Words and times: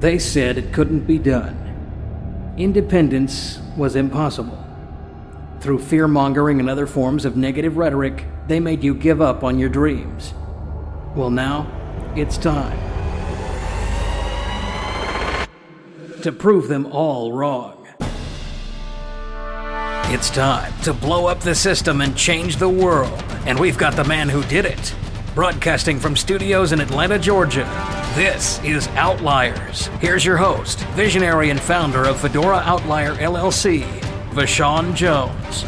They 0.00 0.18
said 0.18 0.56
it 0.56 0.72
couldn't 0.72 1.06
be 1.06 1.18
done. 1.18 2.54
Independence 2.56 3.58
was 3.76 3.96
impossible. 3.96 4.64
Through 5.60 5.80
fear 5.80 6.08
mongering 6.08 6.58
and 6.58 6.70
other 6.70 6.86
forms 6.86 7.26
of 7.26 7.36
negative 7.36 7.76
rhetoric, 7.76 8.24
they 8.48 8.60
made 8.60 8.82
you 8.82 8.94
give 8.94 9.20
up 9.20 9.44
on 9.44 9.58
your 9.58 9.68
dreams. 9.68 10.32
Well, 11.14 11.28
now, 11.28 11.70
it's 12.16 12.38
time 12.38 12.78
to 16.22 16.32
prove 16.32 16.68
them 16.68 16.86
all 16.86 17.32
wrong. 17.32 17.86
It's 20.12 20.30
time 20.30 20.72
to 20.82 20.94
blow 20.94 21.26
up 21.26 21.40
the 21.40 21.54
system 21.54 22.00
and 22.00 22.16
change 22.16 22.56
the 22.56 22.68
world. 22.68 23.22
And 23.46 23.58
we've 23.58 23.78
got 23.78 23.96
the 23.96 24.04
man 24.04 24.30
who 24.30 24.42
did 24.44 24.64
it. 24.64 24.94
Broadcasting 25.34 26.00
from 26.00 26.16
studios 26.16 26.72
in 26.72 26.80
Atlanta, 26.80 27.18
Georgia, 27.18 27.64
this 28.14 28.62
is 28.64 28.88
Outliers. 28.88 29.86
Here's 30.00 30.24
your 30.24 30.36
host, 30.36 30.80
visionary 30.90 31.50
and 31.50 31.60
founder 31.60 32.04
of 32.04 32.20
Fedora 32.20 32.58
Outlier 32.58 33.14
LLC, 33.14 33.82
Vashawn 34.30 34.94
Jones. 34.94 35.64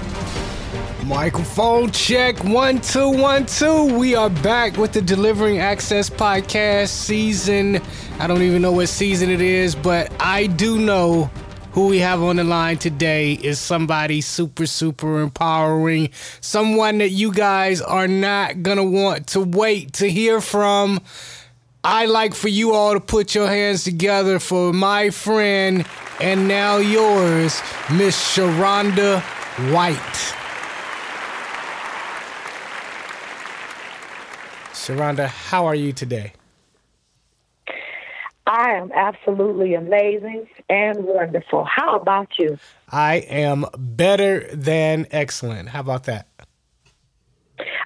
Microphone 1.07 1.91
check 1.91 2.43
one 2.43 2.81
two 2.81 3.11
one 3.11 3.47
two. 3.47 3.97
We 3.97 4.15
are 4.15 4.31
back 4.31 4.77
with 4.77 4.93
the 4.93 5.03
Delivering 5.03 5.59
Access 5.59 6.11
podcast 6.11 6.89
season. 6.89 7.81
I 8.19 8.27
don't 8.27 8.43
even 8.43 8.61
know 8.61 8.73
what 8.73 8.89
season 8.89 9.31
it 9.31 9.41
is, 9.41 9.75
but 9.75 10.13
I 10.21 10.47
do 10.47 10.79
know 10.79 11.31
who 11.73 11.87
we 11.87 11.99
have 11.99 12.23
on 12.23 12.37
the 12.37 12.45
line 12.45 12.77
today 12.77 13.33
is 13.33 13.59
somebody 13.59 14.21
super, 14.21 14.67
super 14.67 15.21
empowering. 15.21 16.11
Someone 16.41 16.99
that 16.99 17.11
you 17.11 17.33
guys 17.33 17.81
are 17.81 18.09
not 18.09 18.63
to 18.77 18.85
want 18.85 19.29
to 19.29 19.41
wait 19.41 19.95
to 19.95 20.11
hear 20.11 20.41
from. 20.41 21.01
I 21.85 22.07
like 22.07 22.35
for 22.37 22.47
you 22.47 22.75
all 22.75 22.95
to 22.95 23.01
put 23.01 23.35
your 23.35 23.49
hands 23.49 23.83
together 23.83 24.39
for 24.39 24.73
my 24.73 25.11
friend 25.11 25.85
and 26.21 26.47
now 26.47 26.77
yours, 26.77 27.61
Miss 27.93 28.17
Sharonda 28.17 29.21
White. 29.73 29.99
Sharonda, 34.73 35.27
how 35.27 35.67
are 35.67 35.75
you 35.75 35.93
today? 35.93 36.35
I 38.47 38.71
am 38.71 38.93
absolutely 38.93 39.75
amazing 39.75 40.47
and 40.69 41.05
wonderful. 41.05 41.65
How 41.65 41.97
about 41.97 42.29
you? 42.39 42.59
I 42.91 43.17
am 43.17 43.65
better 43.77 44.49
than 44.55 45.09
excellent. 45.11 45.71
How 45.71 45.81
about 45.81 46.05
that? 46.05 46.29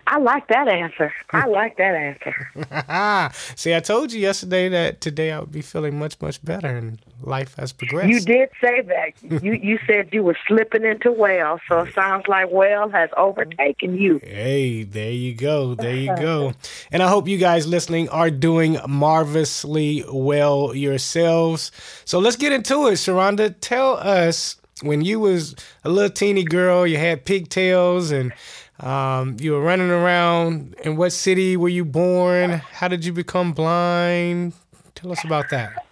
I 0.09 0.19
like 0.19 0.49
that 0.49 0.69
answer. 0.69 1.13
I 1.31 1.47
like 1.49 1.77
that 1.79 1.95
answer. 1.95 3.33
See, 3.57 3.75
I 3.75 3.81
told 3.81 4.13
you 4.13 4.21
yesterday 4.21 4.69
that 4.69 5.01
today 5.01 5.33
I 5.33 5.41
would 5.41 5.53
be 5.53 5.63
feeling 5.63 5.99
much, 5.99 6.21
much 6.21 6.45
better, 6.45 6.69
and 6.69 6.99
life 7.23 7.57
has 7.57 7.73
progressed. 7.73 8.09
You 8.09 8.21
did 8.21 8.51
say 8.61 8.83
that. 8.83 9.43
you 9.43 9.53
you 9.53 9.79
said 9.87 10.11
you 10.13 10.23
were 10.23 10.37
slipping 10.47 10.85
into 10.85 11.11
well, 11.11 11.61
so 11.69 11.81
it 11.81 11.95
sounds 11.95 12.29
like 12.29 12.51
well 12.51 12.89
has 12.91 13.11
overtaken 13.17 13.97
you. 13.97 14.21
Hey, 14.23 14.85
there 14.85 15.11
you 15.11 15.35
go. 15.35 15.75
There 15.75 15.97
you 15.97 16.15
go. 16.17 16.53
and 16.93 17.03
I 17.03 17.09
hope 17.09 17.27
you 17.27 17.39
guys 17.39 17.67
listening 17.67 18.09
are 18.11 18.31
doing 18.31 18.79
marvelously 18.89 20.05
well 20.09 20.75
yourselves. 20.75 21.73
So 22.05 22.19
let's 22.19 22.37
get 22.37 22.53
into 22.53 22.87
it. 22.87 22.95
Sharonda, 22.95 23.55
tell 23.61 23.97
us 23.97 24.57
when 24.83 25.01
you 25.03 25.21
was 25.21 25.55
a 25.85 25.89
little 25.89 26.11
teeny 26.11 26.45
girl, 26.45 26.87
you 26.87 26.99
had 26.99 27.25
pigtails 27.25 28.11
and 28.11 28.33
um, 28.81 29.37
you 29.41 29.53
were 29.53 29.63
running 29.63 29.91
around. 29.91 30.75
In 30.85 30.97
what 30.97 31.11
city 31.11 31.57
were 31.57 31.69
you 31.69 31.85
born? 31.85 32.51
How 32.51 32.89
did 32.89 33.05
you 33.05 33.13
become 33.13 33.53
blind? 33.53 34.53
Tell 34.95 35.13
us 35.13 35.25
about 35.25 35.51
that. 35.51 35.85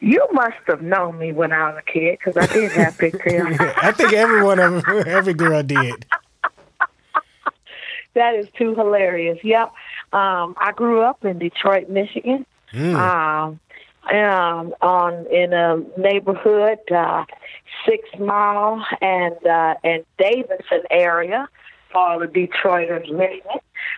You 0.00 0.26
must 0.32 0.56
have 0.66 0.82
known 0.82 1.18
me 1.18 1.32
when 1.32 1.52
I 1.52 1.70
was 1.70 1.82
a 1.86 1.90
kid 1.90 2.18
because 2.18 2.36
I 2.36 2.52
did 2.52 2.72
have 2.72 2.98
pigtails. 2.98 3.56
I 3.60 3.92
think 3.92 4.12
everyone, 4.12 4.58
of 4.58 4.86
every 4.88 5.34
girl 5.34 5.62
did. 5.62 6.06
that 8.14 8.34
is 8.34 8.46
too 8.58 8.74
hilarious. 8.74 9.38
Yep. 9.42 9.72
Um, 10.12 10.54
I 10.58 10.72
grew 10.74 11.00
up 11.00 11.24
in 11.24 11.38
Detroit, 11.38 11.88
Michigan. 11.88 12.44
Mm. 12.72 12.94
Um, 12.94 13.60
um, 14.12 14.74
on 14.82 15.26
in 15.32 15.52
a 15.52 15.82
neighborhood, 15.98 16.78
uh, 16.92 17.24
Six 17.86 18.08
Mile 18.18 18.84
and 19.00 19.46
uh, 19.46 19.74
and 19.84 20.04
Davidson 20.18 20.82
area 20.90 21.48
for 21.92 21.98
all 21.98 22.18
the 22.18 22.26
Detroiters 22.26 23.08
listening 23.08 23.40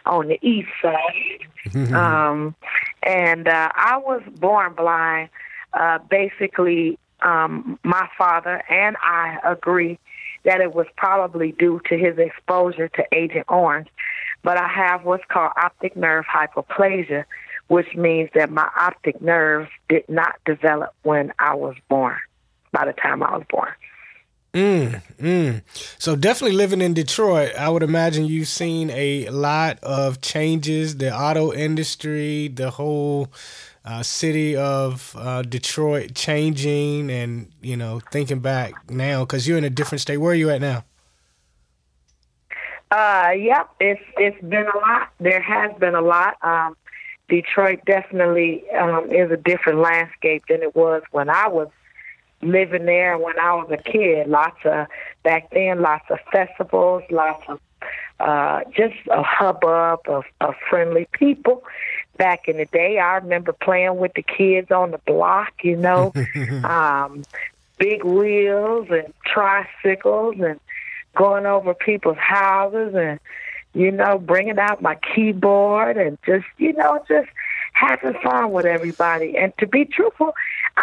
on 0.06 0.28
the 0.28 0.38
east 0.42 0.68
side. 0.82 1.46
um, 1.94 2.54
and 3.02 3.48
uh, 3.48 3.70
I 3.74 3.96
was 3.98 4.22
born 4.38 4.74
blind. 4.74 5.30
Uh, 5.74 5.98
basically, 6.10 6.98
um, 7.22 7.78
my 7.82 8.08
father 8.16 8.62
and 8.70 8.96
I 9.02 9.38
agree 9.44 9.98
that 10.44 10.60
it 10.60 10.74
was 10.74 10.86
probably 10.96 11.52
due 11.52 11.80
to 11.88 11.96
his 11.96 12.16
exposure 12.18 12.88
to 12.88 13.04
Agent 13.12 13.46
Orange. 13.48 13.88
But 14.42 14.56
I 14.56 14.68
have 14.68 15.04
what's 15.04 15.24
called 15.28 15.52
optic 15.56 15.96
nerve 15.96 16.24
hypoplasia, 16.24 17.24
which 17.66 17.94
means 17.94 18.30
that 18.34 18.50
my 18.50 18.68
optic 18.78 19.20
nerves 19.20 19.68
did 19.88 20.08
not 20.08 20.36
develop 20.46 20.94
when 21.02 21.32
I 21.38 21.54
was 21.54 21.76
born, 21.88 22.16
by 22.72 22.84
the 22.84 22.92
time 22.92 23.22
I 23.22 23.36
was 23.36 23.44
born. 23.50 23.70
Mm, 24.54 25.02
mm. 25.20 25.62
So 25.98 26.16
definitely 26.16 26.56
living 26.56 26.80
in 26.80 26.94
Detroit, 26.94 27.54
I 27.54 27.68
would 27.68 27.82
imagine 27.82 28.24
you've 28.24 28.48
seen 28.48 28.90
a 28.90 29.28
lot 29.28 29.78
of 29.82 30.20
changes, 30.20 30.96
the 30.96 31.14
auto 31.14 31.52
industry, 31.52 32.48
the 32.48 32.70
whole 32.70 33.30
uh, 33.84 34.02
city 34.02 34.56
of 34.56 35.14
uh, 35.18 35.42
Detroit 35.42 36.14
changing, 36.14 37.10
and 37.10 37.50
you 37.60 37.76
know, 37.76 38.00
thinking 38.10 38.40
back 38.40 38.90
now 38.90 39.24
because 39.24 39.46
you're 39.46 39.58
in 39.58 39.64
a 39.64 39.70
different 39.70 40.00
state. 40.00 40.16
Where 40.16 40.32
are 40.32 40.34
you 40.34 40.50
at 40.50 40.60
now? 40.60 40.84
Uh, 42.90 43.32
yep, 43.36 43.68
it's 43.80 44.02
it's 44.16 44.40
been 44.40 44.66
a 44.66 44.78
lot. 44.78 45.10
There 45.20 45.40
has 45.40 45.72
been 45.78 45.94
a 45.94 46.00
lot. 46.00 46.36
Um, 46.42 46.76
Detroit 47.28 47.80
definitely 47.84 48.64
um, 48.70 49.12
is 49.12 49.30
a 49.30 49.36
different 49.36 49.80
landscape 49.80 50.44
than 50.48 50.62
it 50.62 50.74
was 50.74 51.02
when 51.10 51.28
I 51.28 51.48
was 51.48 51.68
living 52.42 52.86
there 52.86 53.18
when 53.18 53.38
I 53.38 53.54
was 53.54 53.68
a 53.70 53.76
kid. 53.76 54.28
Lots 54.28 54.58
of 54.64 54.86
back 55.22 55.50
then, 55.50 55.80
lots 55.80 56.04
of 56.10 56.18
festivals, 56.32 57.02
lots 57.10 57.42
of 57.48 57.60
uh, 58.20 58.60
just 58.76 58.96
a 59.10 59.22
hubbub 59.22 60.00
of, 60.06 60.24
of 60.40 60.54
friendly 60.68 61.08
people. 61.12 61.62
Back 62.16 62.48
in 62.48 62.56
the 62.56 62.66
day, 62.66 62.98
I 62.98 63.16
remember 63.16 63.52
playing 63.52 63.96
with 63.96 64.14
the 64.14 64.22
kids 64.22 64.70
on 64.70 64.90
the 64.90 64.98
block. 64.98 65.52
You 65.62 65.76
know, 65.76 66.12
um, 66.64 67.22
big 67.78 68.04
wheels 68.04 68.88
and 68.90 69.12
tricycles 69.24 70.36
and 70.40 70.58
going 71.14 71.46
over 71.46 71.74
people's 71.74 72.18
houses 72.18 72.94
and 72.94 73.20
you 73.74 73.90
know, 73.92 74.18
bringing 74.18 74.58
out 74.58 74.82
my 74.82 74.96
keyboard 74.96 75.96
and 75.96 76.18
just, 76.24 76.46
you 76.56 76.72
know, 76.72 77.04
just 77.08 77.28
having 77.72 78.14
fun 78.22 78.50
with 78.50 78.66
everybody. 78.66 79.36
And 79.36 79.52
to 79.58 79.66
be 79.66 79.84
truthful, 79.84 80.34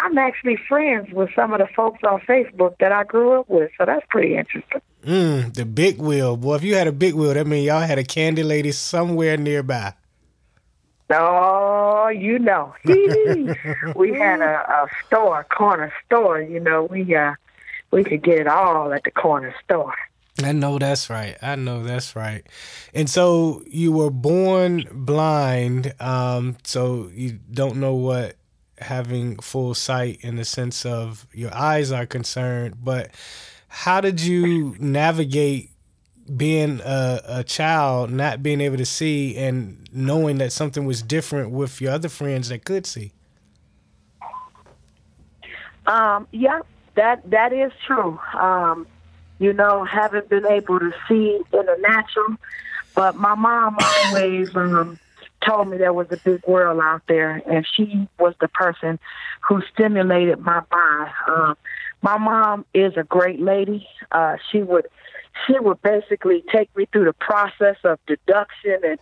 I'm 0.02 0.18
actually 0.18 0.56
friends 0.68 1.10
with 1.12 1.30
some 1.34 1.52
of 1.52 1.58
the 1.58 1.66
folks 1.74 2.00
on 2.04 2.20
Facebook 2.20 2.76
that 2.78 2.92
I 2.92 3.04
grew 3.04 3.40
up 3.40 3.48
with. 3.48 3.70
So 3.78 3.86
that's 3.86 4.04
pretty 4.10 4.36
interesting. 4.36 4.82
Mm, 5.04 5.54
the 5.54 5.64
big 5.64 5.98
wheel. 5.98 6.36
Boy, 6.36 6.56
if 6.56 6.64
you 6.64 6.74
had 6.74 6.86
a 6.86 6.92
big 6.92 7.14
wheel, 7.14 7.32
that 7.34 7.46
means 7.46 7.66
y'all 7.66 7.80
had 7.80 7.98
a 7.98 8.04
candy 8.04 8.42
lady 8.42 8.72
somewhere 8.72 9.36
nearby. 9.36 9.94
Oh, 11.10 12.08
you 12.08 12.38
know. 12.38 12.74
we 13.94 14.12
had 14.12 14.40
a, 14.40 14.60
a 14.68 14.86
store, 15.06 15.44
corner 15.44 15.92
store, 16.04 16.40
you 16.40 16.60
know, 16.60 16.84
we 16.84 17.14
uh 17.14 17.34
we 17.92 18.04
could 18.04 18.22
get 18.22 18.38
it 18.38 18.46
all 18.48 18.92
at 18.92 19.04
the 19.04 19.10
corner 19.10 19.54
store. 19.64 19.94
I 20.42 20.52
know 20.52 20.78
that's 20.78 21.08
right. 21.08 21.36
I 21.40 21.56
know 21.56 21.82
that's 21.82 22.14
right. 22.14 22.46
And 22.92 23.08
so 23.08 23.62
you 23.66 23.92
were 23.92 24.10
born 24.10 24.86
blind, 24.92 25.94
um, 25.98 26.58
so 26.64 27.10
you 27.14 27.38
don't 27.50 27.76
know 27.76 27.94
what 27.94 28.36
having 28.78 29.36
full 29.38 29.74
sight 29.74 30.18
in 30.20 30.36
the 30.36 30.44
sense 30.44 30.84
of 30.84 31.26
your 31.32 31.54
eyes 31.54 31.92
are 31.92 32.06
concerned. 32.06 32.76
But 32.82 33.10
how 33.68 34.00
did 34.00 34.20
you 34.20 34.76
navigate 34.78 35.70
being 36.36 36.80
a, 36.84 37.20
a 37.26 37.44
child, 37.44 38.10
not 38.10 38.42
being 38.42 38.60
able 38.60 38.76
to 38.76 38.86
see, 38.86 39.36
and 39.36 39.88
knowing 39.92 40.38
that 40.38 40.52
something 40.52 40.84
was 40.84 41.02
different 41.02 41.50
with 41.50 41.80
your 41.80 41.92
other 41.92 42.08
friends 42.08 42.48
that 42.48 42.64
could 42.64 42.86
see? 42.86 43.12
Um, 45.86 46.26
yeah, 46.32 46.60
that 46.96 47.30
that 47.30 47.52
is 47.52 47.72
true. 47.86 48.18
Um, 48.34 48.86
you 49.38 49.52
know, 49.52 49.84
haven't 49.84 50.28
been 50.28 50.46
able 50.46 50.80
to 50.80 50.92
see 51.08 51.36
in 51.36 51.66
the 51.66 51.76
natural. 51.80 52.36
But 52.94 53.16
my 53.16 53.34
mom 53.34 53.76
always 53.78 54.56
um, 54.56 54.98
told 55.46 55.68
me 55.68 55.76
there 55.76 55.92
was 55.92 56.08
a 56.10 56.16
big 56.16 56.46
world 56.46 56.80
out 56.82 57.02
there, 57.08 57.42
and 57.46 57.66
she 57.74 58.08
was 58.18 58.34
the 58.40 58.48
person 58.48 58.98
who 59.46 59.62
stimulated 59.72 60.40
my 60.40 60.62
mind. 60.70 61.10
Um, 61.28 61.56
my 62.02 62.18
mom 62.18 62.64
is 62.74 62.92
a 62.96 63.04
great 63.04 63.40
lady. 63.40 63.86
Uh, 64.12 64.36
she 64.50 64.62
would 64.62 64.86
she 65.46 65.58
would 65.58 65.80
basically 65.82 66.42
take 66.52 66.74
me 66.76 66.86
through 66.92 67.04
the 67.04 67.12
process 67.12 67.76
of 67.84 67.98
deduction 68.06 68.80
and 68.84 68.98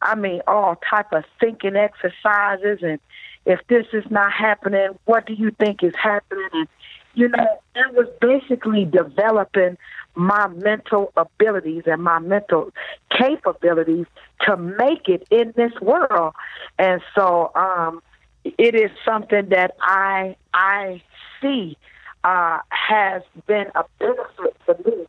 I 0.00 0.14
mean 0.14 0.40
all 0.46 0.76
type 0.88 1.12
of 1.12 1.24
thinking 1.40 1.76
exercises 1.76 2.78
and 2.82 2.98
if 3.46 3.60
this 3.68 3.86
is 3.92 4.04
not 4.10 4.32
happening, 4.32 4.98
what 5.04 5.26
do 5.26 5.34
you 5.34 5.50
think 5.50 5.82
is 5.82 5.94
happening? 5.94 6.48
And, 6.52 6.68
you 7.14 7.28
know, 7.28 7.46
it 7.74 7.94
was 7.94 8.08
basically 8.20 8.84
developing 8.84 9.76
my 10.14 10.46
mental 10.48 11.12
abilities 11.16 11.84
and 11.86 12.02
my 12.02 12.18
mental 12.18 12.70
capabilities 13.10 14.06
to 14.42 14.56
make 14.56 15.08
it 15.08 15.26
in 15.30 15.52
this 15.56 15.72
world. 15.80 16.34
And 16.78 17.00
so 17.14 17.52
um, 17.54 18.02
it 18.44 18.74
is 18.74 18.90
something 19.04 19.48
that 19.48 19.76
I 19.80 20.36
I 20.52 21.02
see 21.40 21.76
uh, 22.22 22.58
has 22.70 23.22
been 23.46 23.66
a 23.74 23.84
benefit 23.98 24.56
for 24.64 24.76
me 24.84 25.06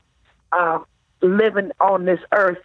uh, 0.51 0.79
living 1.21 1.71
on 1.79 2.05
this 2.05 2.19
earth 2.31 2.63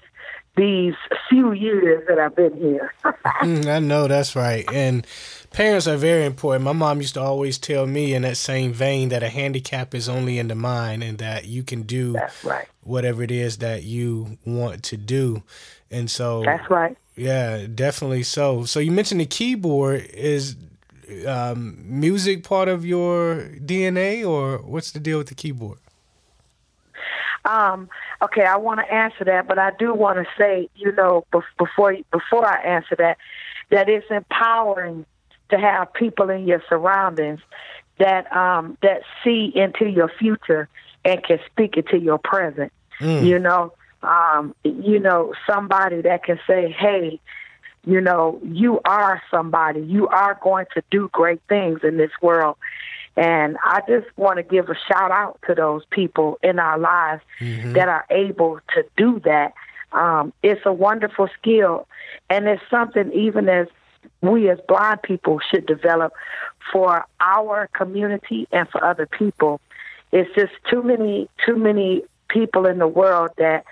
these 0.56 0.94
few 1.28 1.52
years 1.52 2.04
that 2.08 2.18
I've 2.18 2.34
been 2.34 2.56
here. 2.56 2.92
mm, 3.04 3.66
I 3.66 3.78
know 3.78 4.08
that's 4.08 4.34
right. 4.36 4.64
And 4.72 5.06
parents 5.52 5.86
are 5.86 5.96
very 5.96 6.24
important. 6.24 6.64
My 6.64 6.72
mom 6.72 7.00
used 7.00 7.14
to 7.14 7.20
always 7.20 7.58
tell 7.58 7.86
me 7.86 8.14
in 8.14 8.22
that 8.22 8.36
same 8.36 8.72
vein 8.72 9.10
that 9.10 9.22
a 9.22 9.28
handicap 9.28 9.94
is 9.94 10.08
only 10.08 10.38
in 10.38 10.48
the 10.48 10.54
mind 10.54 11.02
and 11.02 11.18
that 11.18 11.46
you 11.46 11.62
can 11.62 11.82
do 11.82 12.16
right. 12.44 12.66
whatever 12.82 13.22
it 13.22 13.30
is 13.30 13.58
that 13.58 13.84
you 13.84 14.38
want 14.44 14.82
to 14.84 14.96
do. 14.96 15.42
And 15.90 16.10
so 16.10 16.42
That's 16.44 16.68
right. 16.70 16.96
Yeah, 17.16 17.66
definitely 17.72 18.22
so. 18.22 18.64
So 18.64 18.80
you 18.80 18.92
mentioned 18.92 19.20
the 19.20 19.26
keyboard 19.26 20.06
is 20.12 20.56
um, 21.26 21.76
music 21.86 22.44
part 22.44 22.68
of 22.68 22.84
your 22.84 23.50
DNA 23.58 24.26
or 24.26 24.58
what's 24.58 24.92
the 24.92 25.00
deal 25.00 25.18
with 25.18 25.28
the 25.28 25.34
keyboard? 25.34 25.78
Um, 27.44 27.88
okay, 28.22 28.44
I 28.44 28.56
want 28.56 28.80
to 28.80 28.92
answer 28.92 29.24
that, 29.24 29.48
but 29.48 29.58
I 29.58 29.70
do 29.78 29.94
want 29.94 30.18
to 30.18 30.26
say, 30.36 30.68
you 30.74 30.92
know, 30.92 31.24
before 31.58 31.96
before 32.12 32.46
I 32.46 32.62
answer 32.62 32.96
that, 32.96 33.18
that 33.70 33.88
it's 33.88 34.06
empowering 34.10 35.06
to 35.50 35.58
have 35.58 35.92
people 35.92 36.30
in 36.30 36.46
your 36.46 36.62
surroundings 36.68 37.40
that 37.98 38.34
um, 38.34 38.76
that 38.82 39.02
see 39.22 39.52
into 39.54 39.86
your 39.86 40.08
future 40.18 40.68
and 41.04 41.22
can 41.22 41.38
speak 41.50 41.76
into 41.76 41.98
your 41.98 42.18
present. 42.18 42.72
Mm. 43.00 43.26
You 43.26 43.38
know, 43.38 43.72
um, 44.02 44.54
you 44.64 44.98
know, 44.98 45.34
somebody 45.48 46.02
that 46.02 46.24
can 46.24 46.38
say, 46.46 46.70
"Hey, 46.70 47.20
you 47.86 48.00
know, 48.00 48.40
you 48.44 48.80
are 48.84 49.22
somebody. 49.30 49.80
You 49.80 50.08
are 50.08 50.38
going 50.42 50.66
to 50.74 50.82
do 50.90 51.08
great 51.12 51.40
things 51.48 51.80
in 51.82 51.96
this 51.96 52.12
world." 52.20 52.56
And 53.16 53.56
I 53.64 53.82
just 53.88 54.06
want 54.16 54.36
to 54.36 54.42
give 54.42 54.68
a 54.68 54.74
shout 54.88 55.10
out 55.10 55.38
to 55.46 55.54
those 55.54 55.82
people 55.90 56.38
in 56.42 56.58
our 56.58 56.78
lives 56.78 57.22
mm-hmm. 57.40 57.72
that 57.72 57.88
are 57.88 58.06
able 58.10 58.60
to 58.74 58.84
do 58.96 59.20
that. 59.24 59.52
Um, 59.92 60.32
it's 60.42 60.60
a 60.64 60.72
wonderful 60.72 61.28
skill, 61.38 61.88
and 62.28 62.46
it's 62.46 62.62
something 62.70 63.12
even 63.12 63.48
as 63.48 63.66
we 64.20 64.48
as 64.48 64.58
blind 64.68 65.02
people 65.02 65.40
should 65.50 65.66
develop 65.66 66.12
for 66.72 67.04
our 67.20 67.68
community 67.74 68.46
and 68.52 68.68
for 68.68 68.84
other 68.84 69.06
people. 69.06 69.60
It's 70.12 70.32
just 70.34 70.52
too 70.70 70.82
many, 70.82 71.28
too 71.44 71.56
many 71.56 72.02
people 72.28 72.66
in 72.66 72.78
the 72.78 72.86
world 72.86 73.30
that 73.38 73.64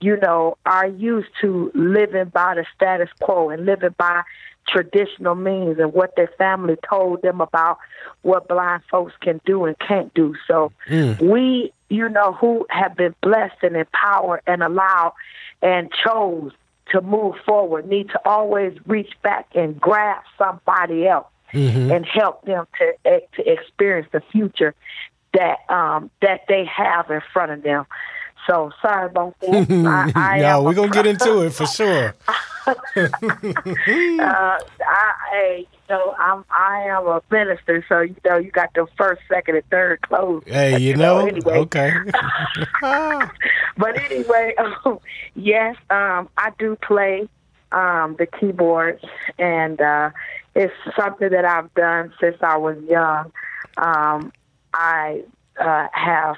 you 0.00 0.16
know, 0.18 0.56
are 0.64 0.86
used 0.86 1.28
to 1.40 1.72
living 1.74 2.26
by 2.26 2.54
the 2.54 2.64
status 2.74 3.08
quo 3.20 3.50
and 3.50 3.66
living 3.66 3.94
by 3.98 4.22
traditional 4.68 5.34
means 5.34 5.78
and 5.78 5.92
what 5.92 6.14
their 6.16 6.30
family 6.38 6.76
told 6.88 7.22
them 7.22 7.40
about 7.40 7.78
what 8.22 8.48
blind 8.48 8.82
folks 8.90 9.14
can 9.20 9.40
do 9.44 9.64
and 9.64 9.78
can't 9.78 10.12
do. 10.14 10.34
So 10.46 10.72
mm. 10.88 11.20
we, 11.20 11.72
you 11.88 12.08
know, 12.08 12.32
who 12.32 12.66
have 12.70 12.96
been 12.96 13.14
blessed 13.22 13.62
and 13.62 13.76
empowered 13.76 14.42
and 14.46 14.62
allowed 14.62 15.14
and 15.62 15.90
chose 16.04 16.52
to 16.90 17.00
move 17.00 17.34
forward 17.44 17.86
need 17.86 18.08
to 18.10 18.20
always 18.24 18.76
reach 18.86 19.12
back 19.22 19.48
and 19.54 19.78
grab 19.80 20.22
somebody 20.38 21.06
else 21.06 21.26
mm-hmm. 21.52 21.90
and 21.90 22.06
help 22.06 22.42
them 22.44 22.66
to 22.78 23.20
to 23.36 23.50
experience 23.50 24.08
the 24.12 24.22
future 24.32 24.74
that 25.34 25.58
um 25.68 26.10
that 26.22 26.42
they 26.48 26.64
have 26.64 27.10
in 27.10 27.20
front 27.32 27.52
of 27.52 27.62
them. 27.62 27.86
So 28.48 28.70
sorry 28.80 29.06
about 29.06 29.38
that. 29.40 30.12
I, 30.16 30.36
I 30.36 30.40
no, 30.40 30.62
we're 30.62 30.74
gonna 30.74 30.88
get 30.90 31.06
into 31.06 31.42
it 31.42 31.50
for 31.50 31.66
sure. 31.78 32.14
uh, 32.66 32.74
I, 34.16 34.58
hey, 35.30 35.66
you 35.70 35.94
know, 35.94 36.14
I'm 36.18 36.44
I 36.50 36.84
am 36.88 37.06
a 37.06 37.22
minister, 37.30 37.84
so 37.88 38.00
you 38.00 38.16
know 38.24 38.36
you 38.38 38.50
got 38.50 38.70
the 38.74 38.86
first, 38.96 39.20
second, 39.28 39.56
and 39.56 39.64
third 39.70 40.00
clothes. 40.02 40.44
Hey, 40.46 40.78
you, 40.78 40.90
you 40.90 40.96
know, 40.96 41.20
know, 41.20 41.26
anyway. 41.26 41.58
okay. 41.58 41.92
but 42.80 43.98
anyway, 44.10 44.54
um, 44.58 44.98
yes, 45.34 45.76
um, 45.90 46.28
I 46.38 46.52
do 46.58 46.76
play 46.76 47.28
um, 47.72 48.16
the 48.18 48.26
keyboard, 48.26 49.00
and 49.38 49.80
uh, 49.80 50.10
it's 50.54 50.72
something 50.98 51.30
that 51.30 51.44
I've 51.44 51.72
done 51.74 52.14
since 52.18 52.36
I 52.40 52.56
was 52.56 52.78
young. 52.88 53.30
Um, 53.76 54.32
I 54.72 55.22
uh, 55.60 55.88
have 55.92 56.36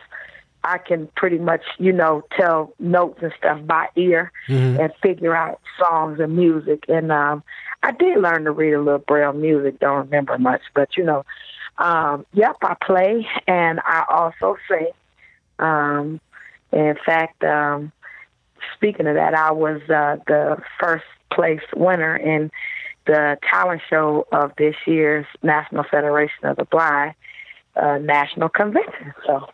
I 0.62 0.78
can 0.78 1.08
pretty 1.16 1.38
much, 1.38 1.62
you 1.78 1.92
know, 1.92 2.22
tell 2.38 2.74
notes 2.78 3.20
and 3.22 3.32
stuff 3.38 3.66
by 3.66 3.88
ear 3.96 4.30
mm-hmm. 4.48 4.80
and 4.80 4.92
figure 5.02 5.34
out 5.34 5.60
songs 5.78 6.20
and 6.20 6.36
music. 6.36 6.84
And 6.88 7.10
um, 7.10 7.42
I 7.82 7.92
did 7.92 8.20
learn 8.20 8.44
to 8.44 8.50
read 8.50 8.74
a 8.74 8.80
little 8.80 8.98
braille 8.98 9.32
music. 9.32 9.80
Don't 9.80 10.04
remember 10.04 10.38
much, 10.38 10.60
but 10.74 10.96
you 10.96 11.04
know, 11.04 11.24
um, 11.78 12.26
yep, 12.34 12.56
I 12.62 12.76
play 12.84 13.26
and 13.46 13.80
I 13.84 14.04
also 14.10 14.56
sing. 14.68 14.90
Um, 15.58 16.20
in 16.72 16.94
fact, 17.04 17.42
um, 17.42 17.90
speaking 18.74 19.06
of 19.06 19.14
that, 19.14 19.34
I 19.34 19.52
was 19.52 19.80
uh, 19.88 20.16
the 20.26 20.58
first 20.78 21.04
place 21.32 21.62
winner 21.74 22.16
in 22.16 22.50
the 23.06 23.38
talent 23.50 23.80
show 23.88 24.26
of 24.30 24.52
this 24.58 24.74
year's 24.86 25.26
National 25.42 25.84
Federation 25.84 26.44
of 26.44 26.56
the 26.56 26.66
Blind 26.66 27.14
uh, 27.76 27.96
National 27.98 28.50
Convention. 28.50 29.14
So. 29.26 29.48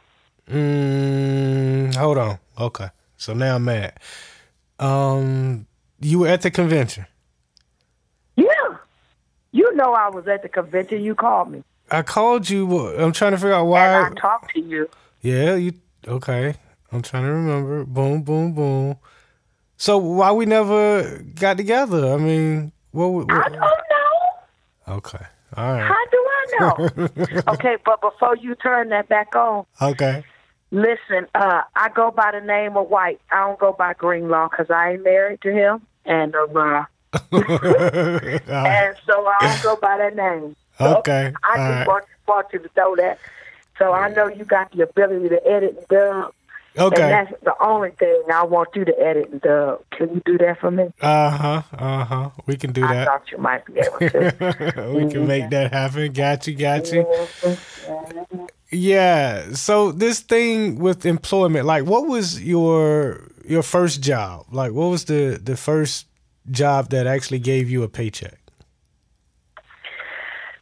Mm, 0.51 1.95
hold 1.95 2.19
on. 2.19 2.39
Okay. 2.59 2.89
So 3.17 3.35
now 3.35 3.57
I'm 3.57 3.65
mad. 3.65 3.99
Um, 4.79 5.67
you 6.01 6.21
were 6.21 6.29
at 6.29 6.43
the 6.43 6.51
convention. 6.51 7.07
Yeah. 8.37 8.47
You 9.53 9.75
know 9.75 9.95
I 9.95 10.09
was 10.09 10.29
at 10.29 10.43
the 10.43 10.49
convention. 10.49 11.03
You 11.03 11.15
called 11.15 11.51
me. 11.51 11.65
I 11.91 12.03
called 12.03 12.49
you. 12.49 12.97
I'm 12.97 13.13
trying 13.13 13.33
to 13.33 13.39
figure 13.39 13.55
out 13.55 13.65
why. 13.65 14.07
And 14.07 14.19
I 14.19 14.21
talked 14.21 14.53
to 14.55 14.61
you. 14.61 14.89
Yeah. 15.23 15.55
You 15.57 15.73
okay? 16.07 16.55
I'm 16.93 17.03
trying 17.03 17.25
to 17.25 17.33
remember. 17.33 17.85
Boom, 17.85 18.23
boom, 18.23 18.53
boom. 18.53 18.97
So 19.77 19.99
why 19.99 20.33
we 20.33 20.47
never 20.47 21.23
got 21.35 21.57
together? 21.57 22.13
I 22.13 22.17
mean, 22.17 22.73
what? 22.93 23.09
what 23.09 23.31
I 23.31 23.49
don't 23.49 23.61
know. 23.61 24.97
Okay. 24.97 25.25
All 25.57 25.73
right. 25.73 25.83
How 25.83 26.07
do 26.11 26.27
I 26.29 26.47
know? 26.61 27.09
okay, 27.55 27.77
but 27.85 28.01
before 28.01 28.37
you 28.37 28.55
turn 28.55 28.89
that 28.91 29.09
back 29.09 29.35
on. 29.35 29.67
Okay. 29.81 30.25
Listen, 30.71 31.27
uh, 31.35 31.63
I 31.75 31.89
go 31.91 32.11
by 32.11 32.33
the 32.33 32.41
name 32.41 32.77
of 32.77 32.89
White. 32.89 33.21
I 33.31 33.47
don't 33.47 33.59
go 33.59 33.73
by 33.73 33.95
Greenlaw 33.95 34.49
because 34.49 34.71
I 34.71 34.93
ain't 34.93 35.05
married 35.05 35.41
to 35.43 35.53
him, 35.53 35.87
and 36.05 36.35
uh, 36.35 36.47
and 37.33 38.97
so 39.07 39.27
I 39.27 39.37
don't 39.41 39.63
go 39.63 39.77
by 39.77 39.99
that 39.99 40.17
name. 40.17 40.57
So 40.79 40.99
okay, 40.99 41.33
I 41.45 41.57
just 41.57 41.71
right. 41.71 41.87
want, 41.87 42.05
want 42.27 42.47
you 42.53 42.59
to 42.59 42.71
know 42.77 42.97
that. 42.97 43.19
So 43.79 43.93
I 43.93 44.09
know 44.09 44.27
you 44.27 44.45
got 44.45 44.73
the 44.73 44.83
ability 44.83 45.29
to 45.29 45.47
edit 45.47 45.77
and 45.77 45.89
dub. 45.89 46.33
Okay. 46.79 47.03
And 47.03 47.13
that's 47.29 47.43
the 47.43 47.55
only 47.65 47.91
thing 47.91 48.23
I 48.31 48.45
want 48.45 48.69
you 48.75 48.85
to 48.85 48.99
edit 49.01 49.43
dub. 49.43 49.83
Can 49.91 50.15
you 50.15 50.23
do 50.25 50.39
that 50.39 50.61
for 50.61 50.71
me? 50.71 50.93
Uh 51.01 51.31
huh. 51.31 51.63
Uh 51.73 52.05
huh. 52.05 52.31
We 52.47 52.57
can 52.57 52.73
do 52.73 52.85
I 52.85 52.95
that. 52.95 53.09
I 53.09 53.13
thought 53.13 53.31
you 53.31 53.39
might 53.39 53.65
be 53.67 53.81
able 53.81 53.99
to. 53.99 54.07
we 54.11 54.13
mm-hmm. 54.13 55.09
can 55.09 55.27
make 55.27 55.51
that 55.51 55.73
happen. 55.73 56.13
Got 56.13 56.47
you. 56.47 56.55
Got 56.55 56.93
you. 56.93 57.05
Mm-hmm. 57.05 58.45
Yeah. 58.71 59.53
So 59.55 59.93
this 59.93 60.21
thing 60.21 60.79
with 60.79 61.07
employment, 61.07 61.67
like, 61.67 61.85
what 61.85 62.07
was 62.07 62.43
your 62.43 63.29
your 63.47 63.63
first 63.63 64.03
job? 64.03 64.47
Like, 64.51 64.73
what 64.73 64.89
was 64.89 65.07
the 65.07 65.41
the 65.43 65.57
first 65.57 66.07
job 66.51 66.91
that 66.91 67.07
actually 67.07 67.39
gave 67.39 67.71
you 67.71 67.83
a 67.83 67.89
paycheck? 67.89 68.39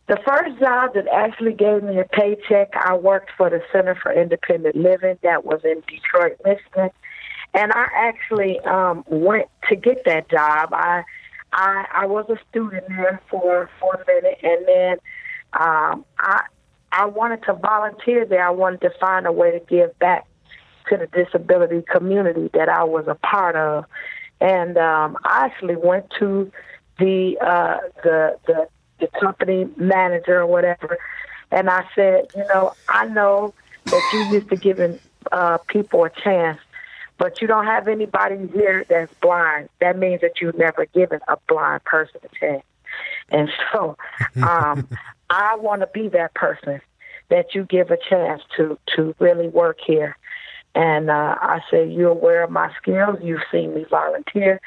The 0.07 0.19
first 0.27 0.59
job 0.59 0.95
that 0.95 1.07
actually 1.09 1.55
gave 1.55 1.83
me 1.83 1.99
a 1.99 2.05
paycheck, 2.05 2.75
I 2.77 2.95
worked 2.95 3.31
for 3.39 3.49
the 3.49 3.63
Center 3.73 3.95
for 3.95 4.13
Independent 4.13 4.77
Living 4.77 5.19
that 5.23 5.47
was 5.47 5.61
in 5.65 5.83
Detroit, 5.89 6.39
Michigan, 6.45 6.91
and 7.55 7.73
I 7.73 7.87
actually 7.95 8.61
um, 8.61 9.05
went 9.07 9.47
to 9.71 9.77
get 9.77 10.05
that 10.05 10.29
job. 10.29 10.71
I 10.73 11.05
I 11.55 11.87
I 11.93 12.07
was 12.07 12.27
a 12.29 12.37
student 12.51 12.85
there 12.89 13.21
for 13.31 13.71
for 13.81 13.95
a 13.95 14.05
minute, 14.07 14.39
and 14.43 14.69
then 14.69 14.97
um, 15.59 16.05
I 16.19 16.43
I 16.93 17.07
wanted 17.07 17.43
to 17.45 17.55
volunteer 17.55 18.27
there. 18.27 18.47
I 18.47 18.51
wanted 18.51 18.83
to 18.83 18.91
find 19.01 19.27
a 19.27 19.33
way 19.33 19.53
to 19.53 19.61
give 19.61 19.99
back 19.99 20.27
to 20.91 20.99
the 20.99 21.07
disability 21.07 21.83
community 21.91 22.51
that 22.53 22.69
I 22.69 22.85
was 22.85 23.07
a 23.09 23.15
part 23.15 23.57
of, 23.57 23.87
and 24.41 24.77
um, 24.77 25.17
I 25.25 25.47
actually 25.47 25.77
went 25.77 26.11
to 26.19 26.53
the 26.99 27.39
uh, 27.41 27.79
the 28.03 28.37
the 28.47 28.69
the 29.01 29.09
company 29.21 29.69
manager 29.77 30.41
or 30.41 30.47
whatever, 30.47 30.99
and 31.51 31.71
I 31.71 31.85
said, 31.95 32.27
you 32.37 32.45
know, 32.47 32.75
I 32.89 33.07
know 33.07 33.55
that 33.91 34.13
you 34.13 34.23
used 34.23 34.49
to 34.51 34.57
giving 34.57 34.99
uh, 35.31 35.59
people 35.69 36.05
a 36.05 36.11
chance, 36.11 36.59
but 37.19 37.41
you 37.41 37.47
don't 37.47 37.67
have 37.67 37.89
anybody 37.89 38.49
here 38.53 38.85
that's 38.89 39.13
blind. 39.21 39.69
That 39.81 39.99
means 39.99 40.21
that 40.21 40.41
you've 40.41 40.59
never 40.59 40.87
given 40.87 41.21
a 41.29 41.37
blind 41.49 41.85
person 41.85 42.21
a 42.25 42.39
chance. 42.39 42.65
And 43.31 43.51
so 43.73 43.97
um, 44.43 44.89
I 45.31 45.57
want 45.57 45.83
to 45.83 45.87
be 45.87 46.09
that 46.09 46.35
person 46.35 46.81
that 47.29 47.55
you 47.55 47.65
give 47.65 47.91
a 47.91 47.97
chance 47.97 48.43
to 48.57 48.79
to 48.97 49.15
really 49.19 49.49
work 49.49 49.79
here. 49.85 50.17
And 50.75 51.09
uh, 51.09 51.37
I 51.41 51.61
said, 51.71 51.93
You're 51.93 52.11
aware 52.11 52.43
of 52.43 52.51
my 52.51 52.73
skills. 52.77 53.19
You've 53.23 53.43
seen 53.51 53.75
me 53.75 53.85
volunteer. 53.89 54.61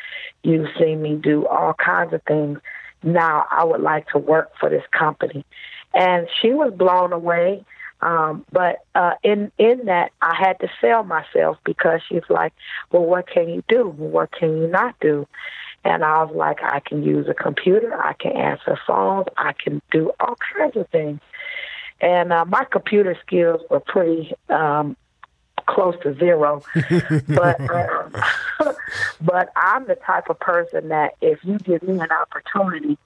You've 0.44 0.70
seen 0.80 1.02
me 1.02 1.16
do 1.16 1.46
all 1.48 1.74
kinds 1.74 2.14
of 2.14 2.24
things. 2.24 2.60
Now 3.04 3.46
I 3.52 3.64
would 3.64 3.82
like 3.82 4.08
to 4.10 4.18
work 4.18 4.52
for 4.60 4.70
this 4.70 4.84
company. 4.92 5.46
And 5.94 6.28
she 6.42 6.54
was 6.54 6.74
blown 6.74 7.14
away. 7.14 7.66
Um, 8.02 8.46
but 8.52 8.78
uh, 8.94 9.14
in 9.24 9.52
in 9.58 9.86
that, 9.86 10.12
I 10.22 10.36
had 10.36 10.60
to 10.60 10.68
sell 10.80 11.04
myself 11.04 11.58
because 11.64 12.02
she's 12.08 12.30
like, 12.30 12.54
"Well, 12.92 13.04
what 13.04 13.28
can 13.28 13.50
you 13.50 13.64
do? 13.68 13.88
What 13.88 14.32
can 14.32 14.56
you 14.58 14.68
not 14.68 14.96
do?" 15.00 15.28
And 15.84 16.04
I 16.04 16.24
was 16.24 16.36
like, 16.36 16.62
"I 16.62 16.80
can 16.80 17.02
use 17.02 17.28
a 17.28 17.34
computer. 17.34 18.00
I 18.00 18.14
can 18.14 18.34
answer 18.34 18.78
phones. 18.86 19.26
I 19.36 19.54
can 19.54 19.82
do 19.92 20.12
all 20.20 20.38
kinds 20.56 20.78
of 20.78 20.88
things." 20.90 21.22
And 22.00 22.32
uh, 22.32 22.46
my 22.46 22.66
computer 22.66 23.18
skills 23.26 23.62
were 23.70 23.80
pretty 23.80 24.32
um, 24.50 24.96
close 25.66 25.96
to 26.04 26.16
zero. 26.18 26.62
but 27.28 27.60
um, 27.62 28.14
but 29.22 29.52
I'm 29.56 29.88
the 29.88 29.96
type 29.96 30.30
of 30.30 30.40
person 30.40 30.90
that 30.90 31.16
if 31.22 31.40
you 31.44 31.58
give 31.60 31.84
me 31.84 32.00
an 32.00 32.10
opportunity 32.12 32.98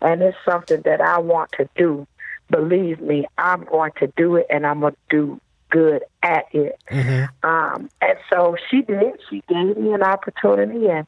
and 0.00 0.22
it's 0.22 0.36
something 0.44 0.82
that 0.82 1.00
I 1.00 1.18
want 1.18 1.52
to 1.52 1.68
do, 1.76 2.06
believe 2.50 3.00
me, 3.00 3.26
I'm 3.38 3.64
going 3.64 3.92
to 3.98 4.12
do 4.16 4.36
it 4.36 4.46
and 4.50 4.66
I'm 4.66 4.80
going 4.80 4.94
to 4.94 4.98
do 5.08 5.40
good 5.70 6.02
at 6.22 6.46
it. 6.52 6.78
Mm-hmm. 6.90 7.48
Um, 7.48 7.90
and 8.00 8.18
so 8.28 8.56
she 8.70 8.82
did. 8.82 9.20
She 9.28 9.42
gave 9.48 9.76
me 9.76 9.92
an 9.92 10.02
opportunity 10.02 10.88
and 10.88 11.06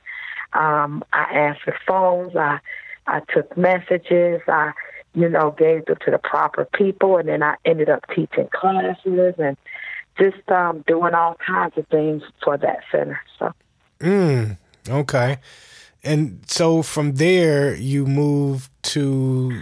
um, 0.52 1.04
I 1.12 1.25
answered 1.25 1.76
phones. 1.87 2.37
I 2.37 2.61
I 3.06 3.21
took 3.32 3.56
messages. 3.56 4.40
I 4.47 4.73
you 5.14 5.28
know 5.28 5.50
gave 5.50 5.87
them 5.87 5.97
to 6.04 6.11
the 6.11 6.18
proper 6.18 6.64
people, 6.64 7.16
and 7.16 7.28
then 7.28 7.42
I 7.42 7.56
ended 7.64 7.88
up 7.88 8.04
teaching 8.14 8.49
classes 8.52 9.35
and 9.38 9.56
just 10.18 10.49
um, 10.50 10.85
doing 10.87 11.14
all 11.14 11.37
kinds 11.47 11.76
of 11.76 11.87
things 11.88 12.23
for 12.42 12.56
that 12.59 12.80
center. 12.90 13.21
So. 13.38 13.52
Mm, 14.02 14.59
okay. 14.88 15.38
And 16.04 16.42
so 16.47 16.82
from 16.82 17.14
there, 17.14 17.75
you 17.75 18.06
moved 18.06 18.71
to 18.82 19.52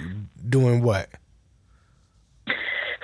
doing 0.48 0.82
what? 0.82 1.10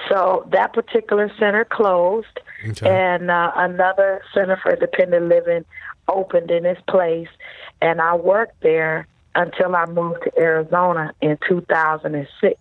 So 0.09 0.49
that 0.53 0.73
particular 0.73 1.31
center 1.39 1.65
closed, 1.65 2.41
okay. 2.69 2.89
and 2.89 3.31
uh, 3.31 3.53
another 3.57 4.23
center 4.33 4.57
for 4.63 4.73
independent 4.73 5.29
living 5.29 5.65
opened 6.09 6.51
in 6.51 6.65
its 6.65 6.81
place, 6.89 7.29
and 7.83 8.01
I 8.01 8.15
worked 8.15 8.63
there 8.63 9.07
until 9.35 9.77
I 9.77 9.85
moved 9.87 10.23
to 10.25 10.39
Arizona 10.39 11.13
in 11.21 11.39
2006. 11.47 12.59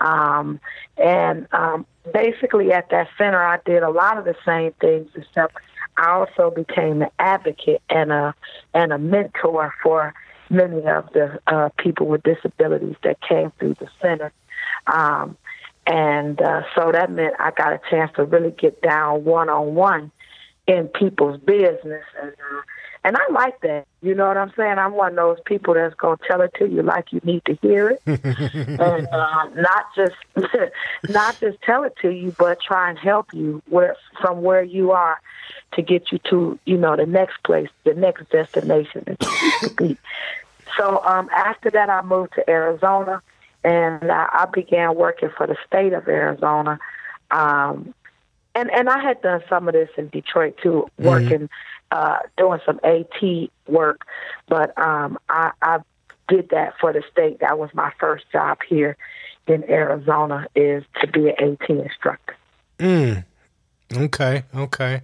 Um, 0.00 0.60
and 0.96 1.46
um, 1.52 1.84
basically, 2.14 2.72
at 2.72 2.88
that 2.90 3.08
center, 3.18 3.42
I 3.42 3.58
did 3.64 3.82
a 3.82 3.90
lot 3.90 4.16
of 4.16 4.24
the 4.24 4.36
same 4.46 4.72
things, 4.80 5.10
except 5.14 5.56
I 5.96 6.10
also 6.10 6.50
became 6.50 7.02
an 7.02 7.10
advocate 7.18 7.82
and 7.88 8.12
a 8.12 8.34
and 8.74 8.92
a 8.92 8.98
mentor 8.98 9.74
for 9.82 10.14
many 10.50 10.86
of 10.86 11.10
the 11.12 11.40
uh, 11.46 11.70
people 11.78 12.06
with 12.06 12.22
disabilities 12.22 12.96
that 13.02 13.20
came 13.20 13.52
through 13.58 13.74
the 13.80 13.88
center. 14.00 14.32
Um, 14.86 15.36
and 15.86 16.40
uh, 16.40 16.62
so 16.76 16.92
that 16.92 17.10
meant 17.10 17.34
I 17.38 17.50
got 17.50 17.72
a 17.72 17.80
chance 17.90 18.12
to 18.16 18.24
really 18.24 18.52
get 18.52 18.80
down 18.82 19.24
one 19.24 19.48
on 19.48 19.74
one 19.74 20.12
in 20.66 20.88
people's 20.88 21.40
business. 21.40 22.04
And, 22.20 22.30
uh, 22.30 22.62
and 23.04 23.16
I 23.16 23.32
like 23.32 23.60
that. 23.62 23.86
You 24.00 24.14
know 24.14 24.28
what 24.28 24.36
I'm 24.36 24.52
saying? 24.56 24.78
I'm 24.78 24.92
one 24.92 25.12
of 25.12 25.16
those 25.16 25.38
people 25.44 25.74
that's 25.74 25.94
going 25.94 26.18
to 26.18 26.24
tell 26.26 26.40
it 26.40 26.52
to 26.58 26.68
you 26.68 26.82
like 26.82 27.12
you 27.12 27.20
need 27.24 27.44
to 27.46 27.54
hear 27.54 27.90
it. 27.90 28.02
and 28.06 29.08
uh, 29.08 29.48
not 29.54 29.86
just 29.96 30.16
not 31.08 31.38
just 31.40 31.60
tell 31.62 31.82
it 31.82 31.96
to 32.02 32.10
you, 32.10 32.34
but 32.38 32.60
try 32.60 32.88
and 32.90 32.98
help 32.98 33.34
you 33.34 33.62
where 33.68 33.96
from 34.20 34.42
where 34.42 34.62
you 34.62 34.92
are 34.92 35.20
to 35.72 35.82
get 35.82 36.12
you 36.12 36.18
to, 36.30 36.58
you 36.64 36.76
know, 36.76 36.96
the 36.96 37.06
next 37.06 37.42
place, 37.42 37.68
the 37.84 37.94
next 37.94 38.30
destination 38.30 39.04
that 39.06 39.20
you 39.20 39.68
to 39.68 39.74
be. 39.74 39.96
So 40.76 41.02
um, 41.04 41.28
after 41.34 41.70
that, 41.70 41.90
I 41.90 42.02
moved 42.02 42.34
to 42.34 42.48
Arizona 42.48 43.20
and 43.64 44.10
I, 44.10 44.28
I 44.32 44.46
began 44.52 44.94
working 44.94 45.30
for 45.36 45.46
the 45.46 45.56
state 45.66 45.92
of 45.92 46.08
Arizona. 46.08 46.78
Um, 47.30 47.94
and 48.54 48.70
and 48.70 48.88
I 48.88 49.02
had 49.02 49.22
done 49.22 49.42
some 49.48 49.68
of 49.68 49.74
this 49.74 49.88
in 49.96 50.08
Detroit 50.08 50.58
too, 50.62 50.86
mm-hmm. 50.98 51.06
working, 51.06 51.48
mm-hmm. 51.48 51.98
uh, 51.98 52.18
doing 52.36 52.60
some 52.66 52.80
AT 52.84 53.50
work, 53.66 54.06
but 54.48 54.76
um, 54.78 55.18
I, 55.28 55.52
I 55.62 55.78
did 56.28 56.50
that 56.50 56.74
for 56.80 56.92
the 56.92 57.02
state. 57.10 57.40
That 57.40 57.58
was 57.58 57.70
my 57.74 57.92
first 57.98 58.24
job 58.32 58.58
here 58.68 58.96
in 59.46 59.68
Arizona 59.68 60.46
is 60.54 60.84
to 61.00 61.06
be 61.06 61.28
an 61.28 61.58
AT 61.60 61.68
instructor. 61.68 62.36
Mm. 62.78 63.24
Okay, 63.94 64.44
okay. 64.54 65.02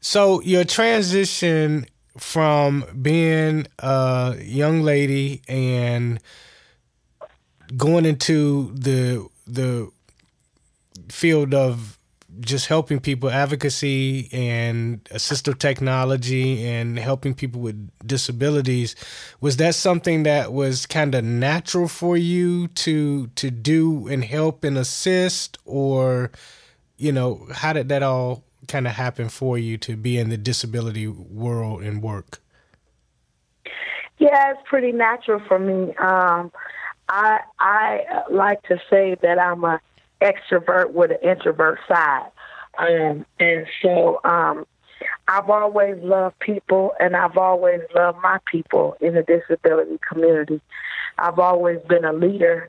So 0.00 0.40
your 0.42 0.64
transition 0.64 1.86
from 2.18 2.84
being 3.00 3.66
a 3.78 4.36
young 4.40 4.82
lady 4.82 5.42
and 5.48 6.20
going 7.76 8.04
into 8.04 8.72
the 8.74 9.28
the 9.46 9.90
field 11.08 11.54
of 11.54 11.98
just 12.40 12.66
helping 12.66 13.00
people 13.00 13.30
advocacy 13.30 14.28
and 14.32 15.04
assistive 15.04 15.58
technology 15.58 16.66
and 16.66 16.98
helping 16.98 17.34
people 17.34 17.60
with 17.60 17.90
disabilities 18.06 18.96
was 19.40 19.56
that 19.58 19.74
something 19.74 20.22
that 20.22 20.52
was 20.52 20.86
kind 20.86 21.14
of 21.14 21.24
natural 21.24 21.88
for 21.88 22.16
you 22.16 22.68
to 22.68 23.26
to 23.28 23.50
do 23.50 24.08
and 24.08 24.24
help 24.24 24.64
and 24.64 24.78
assist? 24.78 25.58
Or 25.64 26.30
you 26.96 27.12
know 27.12 27.46
how 27.52 27.72
did 27.72 27.88
that 27.88 28.02
all 28.02 28.44
kind 28.68 28.86
of 28.86 28.94
happen 28.94 29.28
for 29.28 29.58
you 29.58 29.76
to 29.78 29.96
be 29.96 30.18
in 30.18 30.30
the 30.30 30.36
disability 30.36 31.06
world 31.06 31.82
and 31.82 32.02
work? 32.02 32.40
Yeah 34.18 34.52
it's 34.52 34.62
pretty 34.68 34.92
natural 34.92 35.40
for 35.46 35.58
me. 35.58 35.94
Um 35.96 36.52
I 37.08 37.40
I 37.58 38.22
like 38.30 38.62
to 38.64 38.80
say 38.88 39.16
that 39.22 39.38
I'm 39.38 39.64
a 39.64 39.80
extrovert 40.20 40.92
with 40.92 41.10
an 41.10 41.18
introvert 41.22 41.78
side, 41.88 42.30
um, 42.78 43.26
and 43.38 43.66
so 43.82 44.20
um, 44.24 44.66
I've 45.28 45.48
always 45.48 45.96
loved 46.02 46.38
people, 46.38 46.92
and 47.00 47.16
I've 47.16 47.36
always 47.36 47.80
loved 47.94 48.18
my 48.22 48.38
people 48.50 48.96
in 49.00 49.14
the 49.14 49.22
disability 49.22 49.98
community. 50.08 50.60
I've 51.18 51.38
always 51.38 51.80
been 51.88 52.04
a 52.04 52.12
leader 52.12 52.68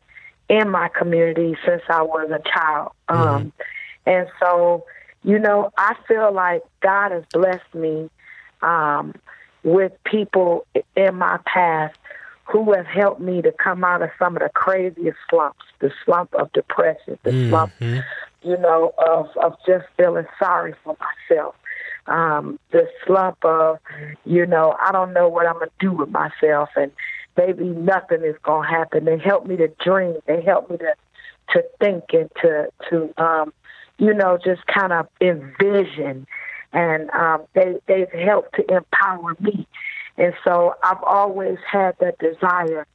in 0.50 0.70
my 0.70 0.90
community 0.90 1.56
since 1.66 1.82
I 1.90 2.02
was 2.02 2.30
a 2.32 2.42
child, 2.50 2.92
um, 3.10 3.18
mm-hmm. 3.18 3.50
and 4.06 4.28
so 4.40 4.86
you 5.24 5.40
know 5.40 5.72
I 5.78 5.96
feel 6.08 6.32
like 6.34 6.64
God 6.82 7.12
has 7.12 7.24
blessed 7.32 7.74
me 7.74 8.10
um, 8.62 9.14
with 9.64 9.92
people 10.04 10.66
in 10.96 11.16
my 11.16 11.40
past 11.46 11.98
who 12.52 12.74
have 12.74 12.86
helped 12.86 13.22
me 13.22 13.42
to 13.42 13.52
come 13.52 13.84
out 13.84 14.02
of 14.02 14.10
some 14.20 14.36
of 14.36 14.42
the 14.42 14.50
craziest 14.50 15.18
slumps, 15.30 15.66
the 15.80 15.92
slump 16.04 16.34
of 16.36 16.52
depression, 16.52 17.18
the 17.24 17.32
mm-hmm. 17.32 17.50
slump, 17.50 17.74
you 17.80 18.58
know, 18.58 18.94
of 18.98 19.30
of 19.38 19.56
just 19.66 19.86
feeling 19.98 20.26
sorry 20.38 20.74
for 20.84 20.98
myself. 21.00 21.56
Um, 22.08 22.60
the 22.72 22.90
slump 23.06 23.38
of, 23.46 23.78
you 24.26 24.46
know, 24.46 24.76
I 24.82 24.92
don't 24.92 25.14
know 25.14 25.30
what 25.30 25.48
I'm 25.48 25.54
gonna 25.54 25.68
do 25.80 25.94
with 25.94 26.10
myself 26.10 26.70
and 26.76 26.92
maybe 27.38 27.64
nothing 27.64 28.24
is 28.24 28.36
gonna 28.44 28.68
happen. 28.68 29.06
They 29.06 29.18
help 29.18 29.46
me 29.46 29.56
to 29.58 29.70
dream. 29.84 30.18
They 30.26 30.42
help 30.42 30.70
me 30.70 30.78
to 30.78 30.94
to 31.52 31.64
think 31.80 32.06
and 32.12 32.30
to 32.42 32.68
to 32.90 33.14
um, 33.18 33.54
you 33.98 34.14
know, 34.14 34.38
just 34.44 34.66
kind 34.66 34.92
of 34.92 35.08
envision 35.22 36.28
and 36.74 37.10
um, 37.12 37.44
they 37.54 37.76
they've 37.88 38.12
helped 38.12 38.56
to 38.56 38.76
empower 38.76 39.36
me 39.40 39.68
and 40.22 40.36
so 40.44 40.76
I've 40.84 41.02
always 41.02 41.58
had 41.70 41.96
that 42.00 42.20
desire 42.20 42.86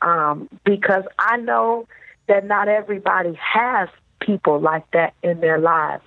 um, 0.00 0.48
because 0.64 1.02
I 1.18 1.36
know 1.36 1.88
that 2.28 2.46
not 2.46 2.68
everybody 2.68 3.34
has 3.34 3.88
people 4.20 4.60
like 4.60 4.88
that 4.92 5.12
in 5.24 5.40
their 5.40 5.58
lives. 5.58 6.04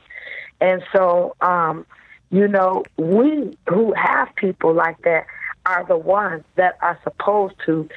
And 0.61 0.81
so, 0.93 1.35
um, 1.41 1.85
you 2.29 2.47
know, 2.47 2.85
we 2.95 3.57
who 3.67 3.93
have 3.97 4.33
people 4.37 4.73
like 4.73 5.01
that 5.01 5.25
are 5.65 5.83
the 5.85 5.97
ones 5.97 6.45
that 6.55 6.77
are 6.81 6.97
supposed 7.03 7.55
to 7.65 7.89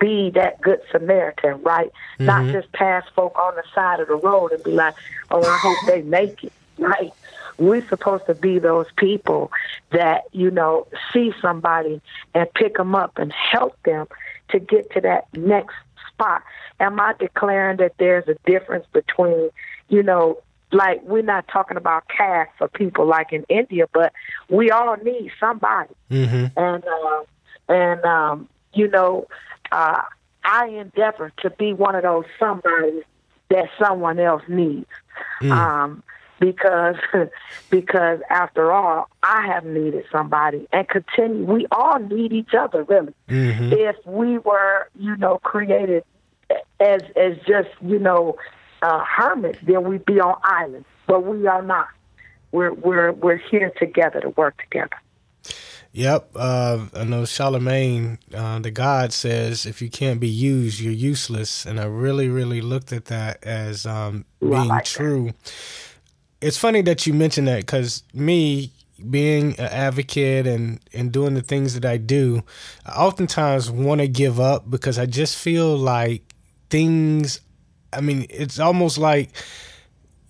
be 0.00 0.30
that 0.30 0.58
good 0.62 0.80
Samaritan, 0.90 1.62
right? 1.62 1.92
Mm-hmm. 2.14 2.24
Not 2.24 2.50
just 2.50 2.72
pass 2.72 3.04
folk 3.14 3.36
on 3.38 3.56
the 3.56 3.64
side 3.74 4.00
of 4.00 4.08
the 4.08 4.16
road 4.16 4.52
and 4.52 4.64
be 4.64 4.70
like, 4.70 4.94
oh, 5.30 5.44
I 5.44 5.58
hope 5.58 5.76
they 5.86 6.00
make 6.00 6.42
it, 6.44 6.52
right? 6.78 7.12
We're 7.58 7.86
supposed 7.88 8.26
to 8.26 8.34
be 8.34 8.58
those 8.58 8.86
people 8.96 9.52
that, 9.90 10.24
you 10.32 10.50
know, 10.50 10.86
see 11.12 11.32
somebody 11.40 12.00
and 12.34 12.52
pick 12.54 12.76
them 12.76 12.94
up 12.94 13.18
and 13.18 13.32
help 13.32 13.76
them 13.84 14.06
to 14.50 14.58
get 14.58 14.90
to 14.92 15.00
that 15.02 15.26
next 15.34 15.74
spot. 16.08 16.42
Am 16.80 17.00
I 17.00 17.14
declaring 17.18 17.78
that 17.78 17.94
there's 17.98 18.28
a 18.28 18.34
difference 18.46 18.86
between, 18.92 19.50
you 19.88 20.02
know, 20.02 20.38
like 20.72 21.02
we're 21.02 21.22
not 21.22 21.46
talking 21.48 21.76
about 21.76 22.08
caste 22.08 22.50
for 22.58 22.68
people 22.68 23.06
like 23.06 23.32
in 23.32 23.44
India, 23.48 23.86
but 23.92 24.12
we 24.48 24.70
all 24.70 24.96
need 24.96 25.30
somebody. 25.38 25.94
Mm-hmm. 26.10 26.58
And 26.58 26.84
uh, 26.84 27.22
and 27.68 28.04
um, 28.04 28.48
you 28.72 28.88
know, 28.88 29.26
uh, 29.70 30.02
I 30.44 30.68
endeavor 30.68 31.32
to 31.38 31.50
be 31.50 31.72
one 31.72 31.94
of 31.94 32.02
those 32.02 32.24
somebody 32.38 33.02
that 33.50 33.68
someone 33.78 34.18
else 34.18 34.42
needs. 34.48 34.86
Mm. 35.42 35.50
Um, 35.50 36.02
because 36.42 36.96
because 37.70 38.20
after 38.28 38.72
all, 38.72 39.08
I 39.22 39.46
have 39.46 39.64
needed 39.64 40.04
somebody 40.10 40.66
and 40.72 40.86
continue. 40.88 41.44
We 41.44 41.66
all 41.70 41.98
need 42.00 42.32
each 42.32 42.52
other, 42.58 42.82
really. 42.82 43.14
Mm-hmm. 43.28 43.72
If 43.72 43.96
we 44.04 44.38
were, 44.38 44.88
you 44.98 45.16
know, 45.16 45.38
created 45.38 46.04
as 46.80 47.02
as 47.16 47.36
just 47.46 47.70
you 47.80 47.98
know 47.98 48.36
uh, 48.82 49.04
hermits, 49.04 49.60
then 49.62 49.84
we'd 49.84 50.04
be 50.04 50.20
on 50.20 50.36
islands. 50.42 50.86
But 51.06 51.24
we 51.24 51.46
are 51.46 51.62
not. 51.62 51.88
We're 52.50 52.72
we're 52.72 53.12
we're 53.12 53.36
here 53.50 53.72
together 53.78 54.20
to 54.20 54.30
work 54.30 54.60
together. 54.60 54.96
Yep, 55.94 56.30
uh, 56.34 56.86
I 56.94 57.04
know 57.04 57.22
Charlamagne, 57.24 58.16
uh, 58.34 58.60
the 58.60 58.70
God 58.70 59.12
says, 59.12 59.66
if 59.66 59.82
you 59.82 59.90
can't 59.90 60.20
be 60.20 60.28
used, 60.28 60.80
you're 60.80 60.90
useless, 60.90 61.66
and 61.66 61.78
I 61.78 61.84
really, 61.84 62.30
really 62.30 62.62
looked 62.62 62.94
at 62.94 63.06
that 63.06 63.44
as 63.44 63.84
um, 63.84 64.24
being 64.40 64.68
like 64.68 64.86
true. 64.86 65.26
That. 65.26 65.91
It's 66.42 66.58
funny 66.58 66.82
that 66.82 67.06
you 67.06 67.14
mentioned 67.14 67.46
that 67.46 67.60
because 67.60 68.02
me 68.12 68.72
being 69.10 69.52
an 69.58 69.66
advocate 69.66 70.46
and 70.46 70.80
and 70.92 71.12
doing 71.12 71.34
the 71.34 71.42
things 71.42 71.74
that 71.74 71.84
I 71.84 71.96
do, 71.96 72.42
I 72.84 73.04
oftentimes 73.04 73.70
want 73.70 74.00
to 74.00 74.08
give 74.08 74.40
up 74.40 74.68
because 74.68 74.98
I 74.98 75.06
just 75.06 75.36
feel 75.36 75.76
like 75.76 76.22
things. 76.68 77.40
I 77.92 78.00
mean, 78.00 78.26
it's 78.28 78.58
almost 78.58 78.98
like 78.98 79.30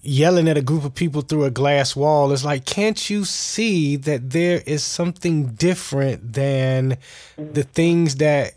yelling 0.02 0.49
at 0.49 0.59
a 0.59 0.62
group 0.62 0.85
of 0.85 0.95
people 0.95 1.23
through 1.23 1.45
a 1.45 1.50
glass 1.50 1.95
wall 1.95 2.33
is 2.33 2.45
like 2.45 2.64
can't 2.64 3.09
you 3.09 3.25
see 3.25 3.95
that 3.95 4.31
there 4.31 4.61
is 4.66 4.83
something 4.83 5.47
different 5.54 6.33
than 6.33 6.99
the 7.37 7.62
things 7.62 8.16
that 8.16 8.52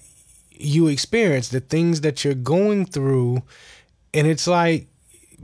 you 0.49 0.87
experience 0.87 1.49
the 1.49 1.59
things 1.59 2.01
that 2.01 2.23
you're 2.23 2.33
going 2.33 2.83
through 2.83 3.43
and 4.11 4.25
it's 4.25 4.47
like 4.47 4.87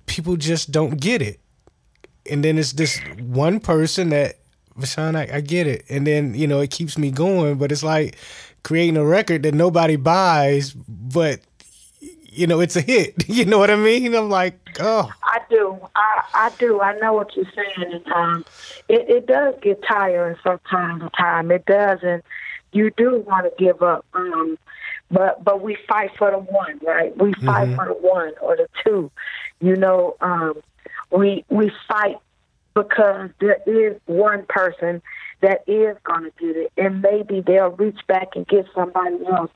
people 0.08 0.36
just 0.36 0.72
don't 0.72 1.00
get 1.00 1.22
it 1.22 1.40
and 2.30 2.44
then 2.44 2.58
it's 2.58 2.74
this 2.74 3.00
one 3.20 3.60
person 3.60 4.10
that 4.10 4.38
Vashawn, 4.78 5.16
I, 5.16 5.38
I 5.38 5.42
get 5.42 5.68
it 5.68 5.86
and 5.90 6.08
then 6.08 6.34
you 6.34 6.48
know 6.48 6.60
it 6.60 6.72
keeps 6.72 6.98
me 6.98 7.12
going 7.12 7.58
but 7.58 7.72
it's 7.72 7.84
like 7.84 8.18
creating 8.64 8.98
a 8.98 9.04
record 9.04 9.44
that 9.44 9.54
nobody 9.54 9.96
buys 9.96 10.74
but 10.74 11.42
you 12.32 12.48
know, 12.48 12.62
it's 12.62 12.76
a 12.76 12.82
hit. 12.82 13.28
You 13.32 13.46
know 13.46 13.58
what 13.58 13.72
I 13.72 13.76
mean? 13.76 14.14
I'm 14.14 14.30
like, 14.30 14.60
oh. 14.80 15.10
I 15.24 15.40
do. 15.50 15.80
I 15.96 16.24
I 16.34 16.52
do. 16.60 16.82
I 16.82 16.98
know 17.00 17.14
what 17.14 17.36
you're 17.36 17.46
saying. 17.56 17.94
And, 17.94 18.08
um, 18.12 18.46
it, 18.90 19.10
it 19.10 19.26
does 19.26 19.56
get 19.62 19.82
tiring 19.88 20.36
from 20.44 20.60
time 20.70 21.00
to 21.00 21.10
time. 21.18 21.50
It 21.50 21.66
does, 21.66 22.00
and 22.04 22.22
you 22.72 22.92
do 22.98 23.24
want 23.26 23.46
to 23.46 23.64
give 23.64 23.82
up. 23.82 24.06
Um, 24.14 24.58
but 25.10 25.44
but 25.44 25.62
we 25.62 25.78
fight 25.88 26.12
for 26.18 26.30
the 26.30 26.38
one, 26.38 26.80
right? 26.86 27.18
We 27.18 27.34
fight 27.34 27.70
mm-hmm. 27.70 27.76
for 27.76 27.86
the 27.86 27.94
one 27.94 28.34
or 28.42 28.58
the 28.58 28.68
two. 28.86 29.10
You 29.60 29.76
know, 29.76 30.18
um, 30.22 30.62
we 31.12 31.46
we 31.50 31.72
fight 31.88 32.18
because 32.74 33.30
there 33.40 33.58
is 33.66 34.00
one 34.06 34.46
person 34.48 35.02
that 35.42 35.64
is 35.68 35.98
going 36.04 36.24
to 36.24 36.32
get 36.40 36.56
it, 36.56 36.72
and 36.78 37.02
maybe 37.02 37.42
they'll 37.42 37.72
reach 37.72 38.00
back 38.08 38.30
and 38.36 38.48
get 38.48 38.66
somebody 38.74 39.18
else. 39.26 39.52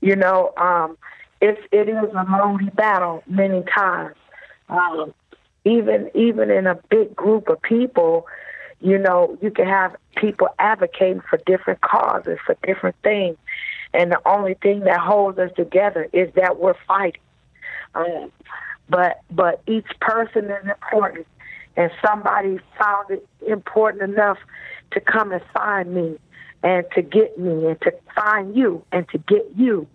You 0.00 0.16
know, 0.16 0.52
um, 0.56 0.98
it's 1.40 1.60
it 1.72 1.88
is 1.88 2.10
a 2.14 2.26
lonely 2.30 2.70
battle 2.70 3.22
many 3.26 3.62
times. 3.62 4.16
Um, 4.68 5.14
even 5.64 6.10
even 6.14 6.50
in 6.50 6.66
a 6.66 6.74
big 6.90 7.14
group 7.14 7.48
of 7.48 7.60
people, 7.62 8.26
you 8.80 8.98
know, 8.98 9.38
you 9.42 9.50
can 9.50 9.66
have 9.66 9.96
people 10.16 10.48
advocating 10.58 11.22
for 11.28 11.38
different 11.46 11.80
causes, 11.80 12.38
for 12.44 12.56
different 12.62 12.96
things, 13.02 13.36
and 13.92 14.12
the 14.12 14.20
only 14.26 14.54
thing 14.54 14.80
that 14.80 15.00
holds 15.00 15.38
us 15.38 15.50
together 15.56 16.08
is 16.12 16.32
that 16.34 16.58
we're 16.58 16.76
fighting. 16.86 17.20
Um, 17.94 18.30
but 18.90 19.20
but 19.30 19.62
each 19.66 19.88
person 20.00 20.46
is 20.46 20.66
important, 20.66 21.26
and 21.76 21.90
somebody 22.04 22.58
found 22.78 23.10
it 23.10 23.26
important 23.46 24.02
enough 24.02 24.38
to 24.90 25.00
come 25.00 25.32
and 25.32 25.42
find 25.54 25.94
me, 25.94 26.18
and 26.62 26.84
to 26.94 27.02
get 27.02 27.38
me, 27.38 27.66
and 27.66 27.80
to 27.80 27.94
find 28.14 28.54
you, 28.54 28.84
and 28.92 29.08
to 29.08 29.18
get 29.18 29.46
you 29.56 29.86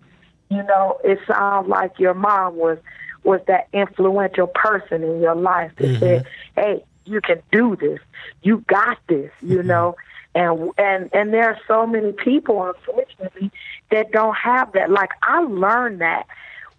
you 0.50 0.62
know, 0.62 0.98
it 1.04 1.18
sounds 1.26 1.68
like 1.68 1.98
your 1.98 2.14
mom 2.14 2.56
was 2.56 2.78
was 3.24 3.40
that 3.48 3.68
influential 3.72 4.46
person 4.46 5.02
in 5.02 5.20
your 5.20 5.34
life 5.34 5.72
that 5.76 5.86
mm-hmm. 5.86 5.98
said, 5.98 6.26
"Hey, 6.54 6.84
you 7.04 7.20
can 7.20 7.42
do 7.50 7.76
this. 7.76 7.98
You 8.42 8.64
got 8.68 8.98
this." 9.08 9.30
You 9.42 9.58
mm-hmm. 9.58 9.68
know, 9.68 9.96
and 10.34 10.70
and 10.78 11.10
and 11.12 11.34
there 11.34 11.48
are 11.48 11.58
so 11.66 11.86
many 11.86 12.12
people, 12.12 12.62
unfortunately, 12.64 13.50
that 13.90 14.12
don't 14.12 14.36
have 14.36 14.72
that. 14.72 14.90
Like 14.90 15.10
I 15.22 15.40
learned 15.40 16.00
that 16.00 16.26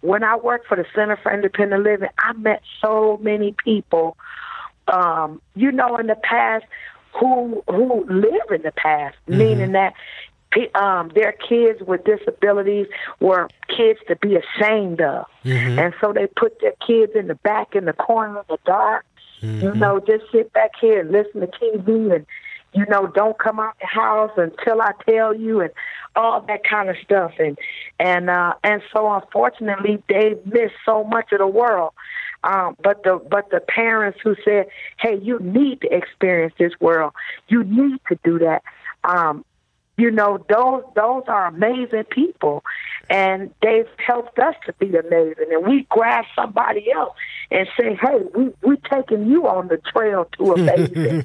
when 0.00 0.22
I 0.22 0.36
worked 0.36 0.66
for 0.66 0.76
the 0.76 0.86
Center 0.94 1.16
for 1.16 1.32
Independent 1.32 1.82
Living. 1.82 2.08
I 2.18 2.32
met 2.34 2.62
so 2.80 3.18
many 3.22 3.54
people, 3.64 4.16
um, 4.86 5.40
you 5.54 5.72
know, 5.72 5.96
in 5.96 6.06
the 6.06 6.16
past 6.16 6.64
who 7.18 7.62
who 7.68 8.04
live 8.08 8.50
in 8.50 8.62
the 8.62 8.72
past, 8.72 9.16
mm-hmm. 9.26 9.38
meaning 9.38 9.72
that 9.72 9.94
um, 10.74 11.10
their 11.14 11.32
kids 11.32 11.80
with 11.82 12.04
disabilities 12.04 12.86
were 13.20 13.48
kids 13.68 13.98
to 14.08 14.16
be 14.16 14.36
ashamed 14.36 15.00
of. 15.00 15.26
Mm-hmm. 15.44 15.78
And 15.78 15.94
so 16.00 16.12
they 16.12 16.26
put 16.26 16.60
their 16.60 16.74
kids 16.86 17.12
in 17.14 17.28
the 17.28 17.34
back 17.34 17.74
in 17.74 17.84
the 17.84 17.92
corner 17.92 18.38
of 18.38 18.46
the 18.46 18.58
dark. 18.64 19.04
Mm-hmm. 19.42 19.66
You 19.66 19.74
know, 19.74 20.00
just 20.00 20.24
sit 20.32 20.52
back 20.52 20.72
here 20.80 21.00
and 21.00 21.12
listen 21.12 21.40
to 21.40 21.46
TV 21.46 22.14
and, 22.14 22.26
you 22.72 22.84
know, 22.86 23.06
don't 23.06 23.38
come 23.38 23.58
out 23.60 23.74
the 23.80 23.86
house 23.86 24.30
until 24.36 24.82
I 24.82 24.92
tell 25.08 25.34
you 25.34 25.60
and 25.60 25.70
all 26.14 26.40
that 26.42 26.64
kind 26.64 26.90
of 26.90 26.96
stuff. 27.02 27.32
And, 27.38 27.58
and, 27.98 28.28
uh, 28.30 28.54
and 28.62 28.82
so 28.92 29.12
unfortunately 29.12 30.02
they 30.08 30.36
miss 30.44 30.70
so 30.84 31.04
much 31.04 31.32
of 31.32 31.38
the 31.38 31.46
world. 31.46 31.92
Um, 32.44 32.76
but 32.82 33.02
the 33.02 33.20
but 33.28 33.50
the 33.50 33.58
parents 33.58 34.20
who 34.22 34.36
said, 34.44 34.66
"Hey, 34.98 35.18
you 35.20 35.40
need 35.40 35.80
to 35.80 35.92
experience 35.92 36.54
this 36.56 36.72
world. 36.78 37.12
You 37.48 37.64
need 37.64 37.98
to 38.08 38.18
do 38.22 38.38
that." 38.38 38.62
Um, 39.02 39.44
you 39.96 40.12
know, 40.12 40.44
those 40.48 40.84
those 40.94 41.24
are 41.26 41.46
amazing 41.46 42.04
people, 42.04 42.62
and 43.10 43.52
they've 43.62 43.88
helped 43.96 44.38
us 44.38 44.54
to 44.66 44.72
be 44.74 44.94
amazing. 44.96 45.46
And 45.50 45.66
we 45.66 45.86
grab 45.90 46.24
somebody 46.34 46.92
else 46.92 47.16
and 47.50 47.66
say, 47.78 47.94
"Hey, 47.94 48.20
we 48.34 48.50
we 48.62 48.76
taking 48.90 49.26
you 49.26 49.46
on 49.48 49.68
the 49.68 49.78
trail 49.78 50.28
to 50.38 50.52
amazing." 50.54 51.22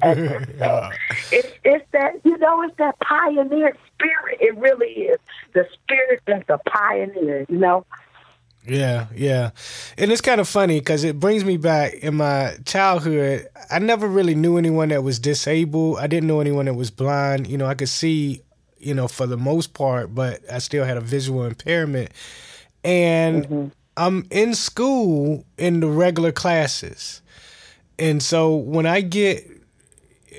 so 0.58 0.90
it's 1.30 1.52
it's 1.64 1.84
that 1.92 2.20
you 2.24 2.38
know, 2.38 2.62
it's 2.62 2.76
that 2.76 2.98
pioneer 3.00 3.76
spirit. 3.94 4.38
It 4.40 4.56
really 4.56 4.92
is 4.92 5.18
the 5.52 5.66
spirit 5.72 6.22
that's 6.26 6.46
the 6.46 6.58
pioneer. 6.66 7.46
You 7.48 7.58
know. 7.58 7.84
Yeah, 8.66 9.08
yeah. 9.14 9.50
And 9.98 10.10
it's 10.10 10.22
kind 10.22 10.40
of 10.40 10.48
funny 10.48 10.78
because 10.78 11.04
it 11.04 11.20
brings 11.20 11.44
me 11.44 11.58
back 11.58 11.94
in 11.94 12.14
my 12.14 12.56
childhood. 12.64 13.46
I 13.70 13.78
never 13.78 14.08
really 14.08 14.34
knew 14.34 14.56
anyone 14.56 14.88
that 14.88 15.02
was 15.02 15.18
disabled. 15.18 15.98
I 15.98 16.06
didn't 16.06 16.28
know 16.28 16.40
anyone 16.40 16.64
that 16.64 16.74
was 16.74 16.90
blind. 16.90 17.46
You 17.46 17.58
know, 17.58 17.66
I 17.66 17.74
could 17.74 17.90
see 17.90 18.42
you 18.84 18.94
know, 18.94 19.08
for 19.08 19.26
the 19.26 19.36
most 19.36 19.74
part, 19.74 20.14
but 20.14 20.40
I 20.50 20.58
still 20.58 20.84
had 20.84 20.96
a 20.96 21.00
visual 21.00 21.44
impairment. 21.44 22.10
And 22.82 23.44
mm-hmm. 23.44 23.68
I'm 23.96 24.26
in 24.30 24.54
school 24.54 25.44
in 25.56 25.80
the 25.80 25.88
regular 25.88 26.32
classes. 26.32 27.22
And 27.98 28.22
so 28.22 28.54
when 28.54 28.86
I 28.86 29.00
get 29.00 29.48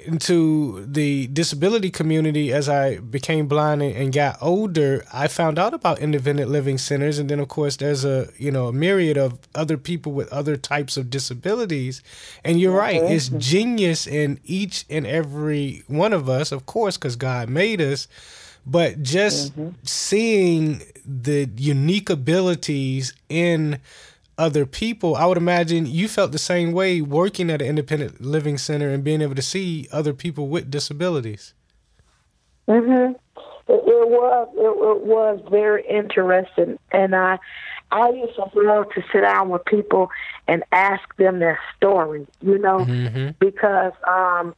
into 0.05 0.85
the 0.85 1.27
disability 1.27 1.89
community 1.89 2.51
as 2.53 2.69
I 2.69 2.97
became 2.97 3.47
blind 3.47 3.81
and 3.81 4.13
got 4.13 4.37
older, 4.41 5.05
I 5.13 5.27
found 5.27 5.57
out 5.57 5.73
about 5.73 5.99
independent 5.99 6.49
living 6.49 6.77
centers, 6.77 7.19
and 7.19 7.29
then 7.29 7.39
of 7.39 7.47
course 7.47 7.77
there's 7.77 8.05
a 8.05 8.29
you 8.37 8.51
know 8.51 8.67
a 8.67 8.73
myriad 8.73 9.17
of 9.17 9.39
other 9.53 9.77
people 9.77 10.11
with 10.11 10.31
other 10.31 10.57
types 10.57 10.97
of 10.97 11.09
disabilities. 11.09 12.01
And 12.43 12.59
you're 12.59 12.75
right, 12.75 13.01
it's 13.01 13.29
genius 13.29 14.07
in 14.07 14.39
each 14.43 14.85
and 14.89 15.07
every 15.07 15.83
one 15.87 16.13
of 16.13 16.29
us, 16.29 16.51
of 16.51 16.65
course, 16.65 16.97
because 16.97 17.15
God 17.15 17.49
made 17.49 17.81
us. 17.81 18.07
But 18.67 19.03
just 19.03 19.51
mm-hmm. 19.51 19.75
seeing 19.83 20.81
the 21.05 21.49
unique 21.55 22.09
abilities 22.09 23.13
in 23.29 23.79
other 24.37 24.65
people, 24.65 25.15
I 25.15 25.25
would 25.25 25.37
imagine 25.37 25.85
you 25.85 26.07
felt 26.07 26.31
the 26.31 26.37
same 26.37 26.71
way 26.71 27.01
working 27.01 27.49
at 27.49 27.61
an 27.61 27.67
independent 27.67 28.21
living 28.21 28.57
center 28.57 28.89
and 28.89 29.03
being 29.03 29.21
able 29.21 29.35
to 29.35 29.41
see 29.41 29.87
other 29.91 30.13
people 30.13 30.47
with 30.47 30.69
disabilities. 30.69 31.53
Mm-hmm. 32.67 33.13
It, 33.67 33.73
it 33.73 34.09
was 34.09 34.49
it, 34.55 34.59
it 34.59 35.05
was 35.05 35.39
very 35.49 35.85
interesting, 35.87 36.77
and 36.91 37.15
I 37.15 37.39
I 37.91 38.09
used 38.09 38.35
to 38.35 38.49
love 38.55 38.89
to 38.95 39.03
sit 39.11 39.21
down 39.21 39.49
with 39.49 39.65
people 39.65 40.09
and 40.47 40.63
ask 40.71 41.03
them 41.17 41.39
their 41.39 41.59
story. 41.75 42.27
You 42.41 42.57
know, 42.57 42.79
mm-hmm. 42.79 43.29
because 43.39 43.93
um, 44.07 44.55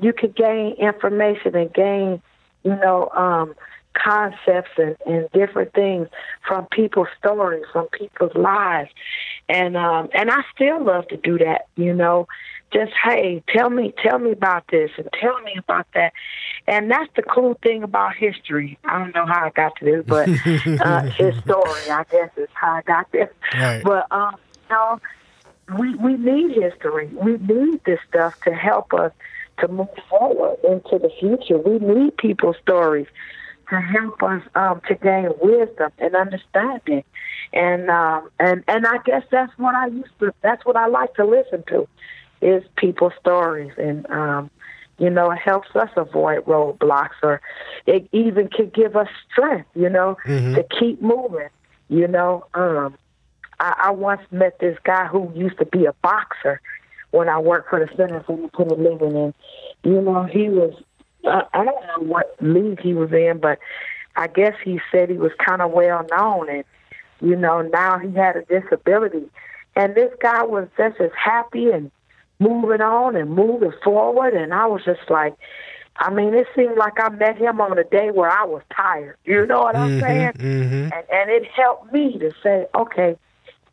you 0.00 0.12
could 0.12 0.34
gain 0.34 0.74
information 0.74 1.54
and 1.54 1.72
gain 1.72 2.22
you 2.64 2.76
know 2.76 3.10
um, 3.10 3.54
concepts 4.02 4.70
and, 4.76 4.96
and 5.06 5.28
different 5.32 5.72
things 5.72 6.08
from 6.46 6.66
people's 6.66 7.08
stories, 7.18 7.64
from 7.72 7.86
people's 7.88 8.34
lives, 8.34 8.90
and 9.48 9.76
um, 9.76 10.08
and 10.14 10.30
I 10.30 10.42
still 10.54 10.84
love 10.84 11.08
to 11.08 11.16
do 11.16 11.38
that, 11.38 11.66
you 11.76 11.94
know, 11.94 12.26
just 12.72 12.92
hey, 13.02 13.42
tell 13.48 13.70
me, 13.70 13.94
tell 14.02 14.18
me 14.18 14.32
about 14.32 14.64
this, 14.70 14.90
and 14.98 15.08
tell 15.20 15.40
me 15.40 15.54
about 15.56 15.86
that. 15.94 16.12
And 16.66 16.90
that's 16.90 17.10
the 17.16 17.22
cool 17.22 17.58
thing 17.62 17.82
about 17.82 18.14
history. 18.14 18.78
I 18.84 18.98
don't 18.98 19.14
know 19.14 19.26
how 19.26 19.46
I 19.46 19.50
got 19.50 19.76
to 19.76 19.84
this, 19.84 20.04
but 20.06 20.28
uh, 20.86 21.02
his 21.02 21.36
story, 21.38 21.90
I 21.90 22.04
guess, 22.10 22.30
is 22.36 22.48
how 22.52 22.72
I 22.72 22.82
got 22.82 23.10
there. 23.12 23.32
Right. 23.54 23.82
But 23.82 24.10
um, 24.10 24.36
you 24.68 24.76
know, 24.76 25.00
we 25.78 25.94
we 25.96 26.16
need 26.16 26.56
history. 26.62 27.08
We 27.12 27.38
need 27.38 27.82
this 27.84 28.00
stuff 28.08 28.38
to 28.42 28.54
help 28.54 28.92
us 28.92 29.12
to 29.60 29.68
move 29.68 29.88
forward 30.08 30.58
into 30.64 30.98
the 30.98 31.10
future. 31.18 31.58
We 31.58 31.78
need 31.78 32.16
people's 32.16 32.56
stories 32.62 33.06
to 33.70 33.80
help 33.80 34.22
us 34.22 34.42
um, 34.54 34.80
to 34.88 34.94
gain 34.94 35.30
wisdom 35.40 35.92
and 35.98 36.14
understanding. 36.14 37.04
And 37.52 37.90
um, 37.90 38.30
and 38.38 38.62
and 38.68 38.86
I 38.86 38.98
guess 39.04 39.22
that's 39.30 39.52
what 39.58 39.74
I 39.74 39.86
used 39.86 40.18
to. 40.20 40.32
That's 40.42 40.64
what 40.64 40.76
I 40.76 40.86
like 40.86 41.14
to 41.14 41.24
listen 41.24 41.64
to, 41.68 41.88
is 42.42 42.62
people's 42.76 43.14
stories, 43.20 43.72
and 43.78 44.08
um, 44.10 44.50
you 44.98 45.08
know, 45.10 45.30
it 45.30 45.38
helps 45.38 45.74
us 45.74 45.90
avoid 45.96 46.44
roadblocks, 46.44 47.16
or 47.22 47.40
it 47.86 48.08
even 48.12 48.48
could 48.48 48.74
give 48.74 48.96
us 48.96 49.08
strength, 49.30 49.68
you 49.74 49.88
know, 49.88 50.16
Mhm. 50.26 50.54
to 50.56 50.62
keep 50.78 51.00
moving. 51.00 51.48
You 51.88 52.06
know, 52.08 52.44
um, 52.52 52.98
I, 53.60 53.74
I 53.84 53.90
once 53.92 54.20
met 54.30 54.58
this 54.58 54.76
guy 54.84 55.06
who 55.06 55.32
used 55.34 55.58
to 55.58 55.64
be 55.64 55.86
a 55.86 55.94
boxer 56.02 56.60
when 57.12 57.28
I 57.30 57.38
worked 57.38 57.70
for 57.70 57.78
the 57.78 57.88
Center 57.96 58.22
for 58.24 58.32
Independent 58.34 58.80
Living, 58.80 59.16
and 59.16 59.34
you 59.84 60.02
know, 60.02 60.24
he 60.24 60.50
was 60.50 60.74
I, 61.24 61.42
I 61.52 61.64
don't 61.64 61.86
know 61.86 62.12
what 62.12 62.36
league 62.40 62.80
he 62.80 62.94
was 62.94 63.12
in, 63.12 63.38
but 63.38 63.58
I 64.16 64.26
guess 64.26 64.54
he 64.64 64.80
said 64.90 65.10
he 65.10 65.16
was 65.16 65.32
kind 65.44 65.62
of 65.62 65.70
well 65.70 66.06
known, 66.10 66.48
and 66.48 66.64
you 67.20 67.36
know, 67.36 67.62
now 67.62 67.98
he 67.98 68.12
had 68.14 68.36
a 68.36 68.44
disability, 68.44 69.28
and 69.76 69.94
this 69.94 70.12
guy 70.20 70.42
was 70.44 70.68
just 70.76 71.00
as 71.00 71.10
happy 71.16 71.70
and 71.70 71.90
moving 72.38 72.80
on 72.80 73.16
and 73.16 73.30
moving 73.30 73.72
forward, 73.82 74.34
and 74.34 74.52
I 74.52 74.66
was 74.66 74.84
just 74.84 75.10
like. 75.10 75.34
I 76.00 76.10
mean, 76.10 76.32
it 76.32 76.46
seemed 76.54 76.76
like 76.78 76.92
I 77.00 77.08
met 77.08 77.38
him 77.38 77.60
on 77.60 77.76
a 77.76 77.82
day 77.82 78.12
where 78.12 78.30
I 78.30 78.44
was 78.44 78.62
tired. 78.72 79.16
You 79.24 79.44
know 79.46 79.62
what 79.62 79.74
I'm 79.74 80.00
saying? 80.00 80.32
hmm 80.38 80.92
and, 80.92 81.04
and 81.10 81.28
it 81.28 81.44
helped 81.46 81.92
me 81.92 82.16
to 82.20 82.30
say, 82.40 82.66
okay, 82.72 83.16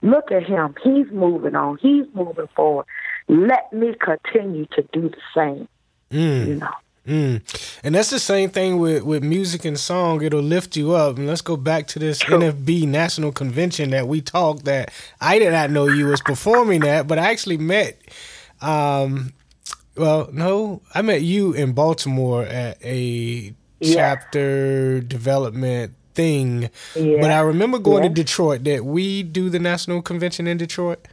look 0.02 0.32
at 0.32 0.42
him. 0.44 0.74
He's 0.84 1.06
moving 1.12 1.56
on. 1.56 1.78
He's 1.78 2.06
moving 2.16 2.48
forward. 2.56 2.88
Let 3.28 3.72
me 3.72 3.94
continue 4.00 4.66
to 4.72 4.82
do 4.92 5.10
the 5.10 5.18
same. 5.36 5.68
Mm. 6.12 6.48
You 6.48 6.56
know. 6.56 6.74
Mm. 7.08 7.42
And 7.84 7.94
that's 7.96 8.10
the 8.10 8.20
same 8.20 8.50
thing 8.50 8.80
with, 8.80 9.04
with 9.04 9.24
music 9.24 9.64
and 9.66 9.80
song. 9.80 10.24
It'll 10.24 10.42
lift 10.42 10.76
you 10.76 10.94
up. 10.94 11.18
And 11.18 11.28
let's 11.28 11.42
go 11.42 11.56
back 11.56 11.86
to 11.90 12.00
this 12.00 12.20
True. 12.20 12.40
NFB 12.40 12.88
National 12.88 13.32
Convention 13.32 13.92
that 13.92 14.08
we 14.08 14.22
talked 14.22 14.66
that 14.66 14.92
I 15.22 15.38
did 15.40 15.52
not 15.52 15.70
know 15.70 15.88
you 15.88 16.08
was 16.08 16.22
performing 16.22 16.84
at, 16.84 17.08
but 17.08 17.20
I 17.20 17.32
actually 17.32 17.58
met 17.58 18.00
um 18.62 19.34
well, 19.98 20.30
no, 20.34 20.82
I 20.94 21.02
met 21.04 21.22
you 21.22 21.54
in 21.54 21.72
Baltimore 21.74 22.44
at 22.44 22.84
a 22.84 23.54
Yeah. 23.80 23.94
chapter 23.96 25.00
development 25.02 25.94
thing. 26.16 26.70
Yeah. 26.96 27.18
But 27.22 27.32
I 27.32 27.40
remember 27.42 27.78
going 27.78 28.04
Yeah. 28.04 28.10
to 28.10 28.16
Detroit. 28.16 28.64
Did 28.64 28.82
we 28.82 29.22
do 29.24 29.50
the 29.50 29.60
national 29.60 30.02
convention 30.02 30.48
in 30.48 30.58
Detroit? 30.58 31.08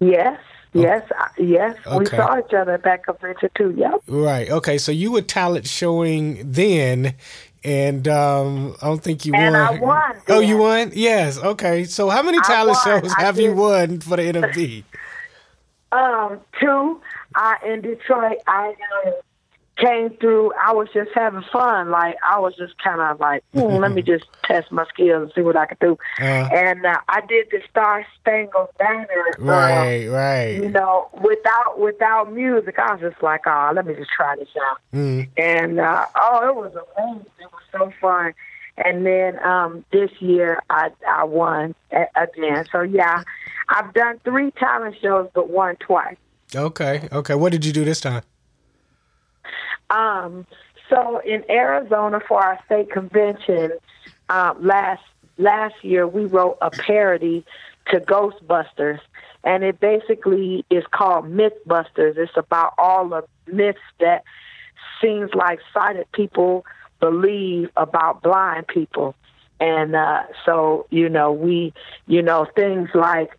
Yes. 0.00 0.38
Yes. 0.72 1.02
I- 1.16 1.28
Yes. 1.38 1.76
We 1.98 2.06
saw 2.06 2.38
each 2.38 2.54
other 2.54 2.78
back 2.78 3.04
that 3.06 3.18
convention 3.18 3.50
too. 3.54 3.74
Yep. 3.76 4.02
Right. 4.06 4.50
Okay. 4.50 4.78
So 4.78 4.90
you 4.92 5.12
were 5.12 5.22
talent 5.22 5.66
showing 5.66 6.50
then, 6.50 7.14
and 7.64 8.08
um, 8.08 8.76
I 8.82 8.86
don't 8.86 9.02
think 9.02 9.24
you 9.26 9.34
And 9.34 9.54
won. 9.54 9.62
I 9.62 9.80
won 9.80 10.12
Oh, 10.28 10.40
then. 10.40 10.48
you 10.48 10.56
won? 10.58 10.90
Yes. 10.94 11.38
Okay. 11.38 11.84
So 11.84 12.08
how 12.10 12.22
many 12.22 12.40
talent 12.40 12.78
shows 12.84 13.12
have 13.14 13.38
you 13.38 13.52
won 13.54 14.00
for 14.00 14.16
the 14.16 14.22
NFB? 14.32 14.84
Um, 15.92 16.40
two, 16.58 17.00
I 17.34 17.56
in 17.66 17.82
Detroit, 17.82 18.38
I 18.46 18.74
um, 19.06 19.12
came 19.76 20.10
through. 20.18 20.52
I 20.62 20.72
was 20.72 20.88
just 20.92 21.10
having 21.14 21.42
fun. 21.52 21.90
Like 21.90 22.16
I 22.26 22.38
was 22.38 22.54
just 22.56 22.78
kind 22.78 23.00
of 23.00 23.20
like, 23.20 23.42
hmm, 23.52 23.60
let 23.60 23.92
me 23.92 24.02
just 24.02 24.24
test 24.44 24.70
my 24.70 24.84
skills 24.86 25.22
and 25.22 25.32
see 25.34 25.40
what 25.40 25.56
I 25.56 25.66
could 25.66 25.78
do. 25.78 25.98
Uh, 26.20 26.24
and 26.24 26.84
uh, 26.84 26.98
I 27.08 27.20
did 27.22 27.48
the 27.50 27.60
Star 27.70 28.06
Spangled 28.20 28.68
Banner. 28.78 29.24
uh, 29.40 30.12
right. 30.12 30.54
you 30.54 30.68
know, 30.68 31.08
without 31.22 31.78
without 31.78 32.32
music, 32.32 32.78
I 32.78 32.94
was 32.94 33.00
just 33.00 33.22
like, 33.22 33.42
oh, 33.46 33.72
let 33.74 33.86
me 33.86 33.94
just 33.94 34.10
try 34.10 34.36
this 34.36 34.48
out. 34.70 34.78
Mm. 34.94 35.28
And 35.36 35.80
uh, 35.80 36.06
oh, 36.16 36.48
it 36.48 36.54
was 36.54 36.72
amazing. 36.98 37.26
It 37.40 37.48
was 37.52 37.62
so 37.72 37.92
fun. 38.00 38.34
And 38.78 39.04
then 39.04 39.44
um, 39.44 39.84
this 39.92 40.10
year, 40.20 40.62
I 40.70 40.90
I 41.08 41.24
won 41.24 41.74
a- 41.92 42.06
again. 42.16 42.66
So 42.72 42.82
yeah, 42.82 43.22
I've 43.68 43.92
done 43.94 44.20
three 44.24 44.50
talent 44.52 44.96
shows, 45.00 45.28
but 45.34 45.50
won 45.50 45.76
twice. 45.76 46.16
Okay. 46.54 47.08
Okay. 47.10 47.34
What 47.34 47.52
did 47.52 47.64
you 47.64 47.72
do 47.72 47.84
this 47.84 48.00
time? 48.00 48.22
Um, 49.92 50.46
so 50.88 51.20
in 51.20 51.44
Arizona 51.50 52.20
for 52.26 52.42
our 52.42 52.58
state 52.66 52.90
convention 52.90 53.72
uh, 54.28 54.54
last 54.58 55.02
last 55.38 55.74
year, 55.82 56.06
we 56.06 56.24
wrote 56.24 56.58
a 56.60 56.70
parody 56.70 57.44
to 57.90 58.00
Ghostbusters, 58.00 59.00
and 59.44 59.64
it 59.64 59.80
basically 59.80 60.64
is 60.70 60.84
called 60.90 61.26
MythBusters. 61.26 62.16
It's 62.16 62.36
about 62.36 62.74
all 62.78 63.08
the 63.08 63.24
myths 63.46 63.78
that 64.00 64.24
seems 65.00 65.34
like 65.34 65.60
sighted 65.74 66.10
people 66.12 66.64
believe 67.00 67.70
about 67.76 68.22
blind 68.22 68.68
people. 68.68 69.14
And 69.60 69.94
uh, 69.94 70.24
so, 70.44 70.86
you 70.90 71.08
know, 71.08 71.32
we, 71.32 71.72
you 72.06 72.22
know, 72.22 72.46
things 72.56 72.90
like 72.94 73.30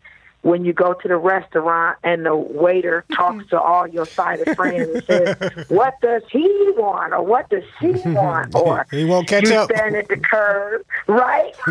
when 0.43 0.63
you 0.65 0.71
go 0.73 0.93
to 0.93 1.07
the 1.07 1.17
restaurant 1.17 1.97
and 2.03 2.25
the 2.25 2.35
waiter 2.35 3.03
talks 3.15 3.45
to 3.49 3.59
all 3.59 3.87
your 3.87 4.05
sighted 4.05 4.55
friends 4.55 4.89
and 4.93 5.03
says, 5.07 5.65
"What 5.69 5.95
does 6.01 6.21
he 6.31 6.45
want?" 6.77 7.13
or 7.13 7.23
"What 7.25 7.49
does 7.49 7.63
she 7.79 7.91
want?" 8.05 8.53
or 8.55 8.85
He 8.91 9.03
won't 9.05 9.27
catch 9.27 9.43
you 9.45 9.55
up. 9.55 9.71
stand 9.73 9.95
at 9.95 10.07
the 10.09 10.17
curb, 10.17 10.85
right? 11.07 11.53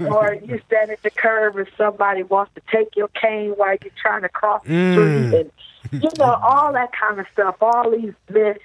or 0.00 0.36
you 0.44 0.60
stand 0.66 0.90
at 0.90 1.02
the 1.02 1.10
curb 1.10 1.56
and 1.56 1.68
somebody 1.76 2.22
wants 2.24 2.52
to 2.56 2.62
take 2.74 2.96
your 2.96 3.08
cane 3.08 3.50
while 3.56 3.76
you're 3.82 3.92
trying 4.02 4.22
to 4.22 4.28
cross 4.28 4.62
the 4.64 4.70
Mm. 4.70 4.92
street, 4.92 5.40
and 5.92 6.02
you 6.02 6.10
know 6.18 6.38
all 6.42 6.72
that 6.72 6.90
kind 6.98 7.20
of 7.20 7.26
stuff. 7.32 7.56
All 7.60 7.90
these 7.90 8.12
myths 8.30 8.60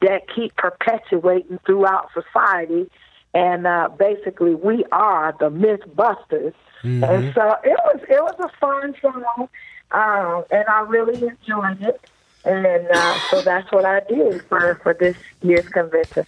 that 0.00 0.22
keep 0.34 0.54
perpetuating 0.56 1.58
throughout 1.66 2.08
society, 2.12 2.90
and 3.36 3.66
uh, 3.66 3.90
basically 3.98 4.54
we 4.54 4.84
are 4.92 5.36
the 5.38 5.50
MythBusters. 5.50 6.54
And 6.82 7.34
so 7.34 7.56
it 7.64 7.78
was 7.84 8.00
it 8.08 8.22
was 8.22 8.34
a 8.38 8.48
fun 8.60 8.94
song, 9.02 9.48
um, 9.90 10.44
and 10.50 10.64
I 10.68 10.80
really 10.86 11.14
enjoyed 11.14 11.82
it. 11.82 12.00
And 12.44 12.86
uh, 12.94 13.18
so 13.28 13.42
that's 13.42 13.70
what 13.72 13.84
I 13.84 14.00
did 14.08 14.42
for 14.42 14.76
for 14.76 14.94
this 14.94 15.16
year's 15.42 15.68
convention. 15.68 16.26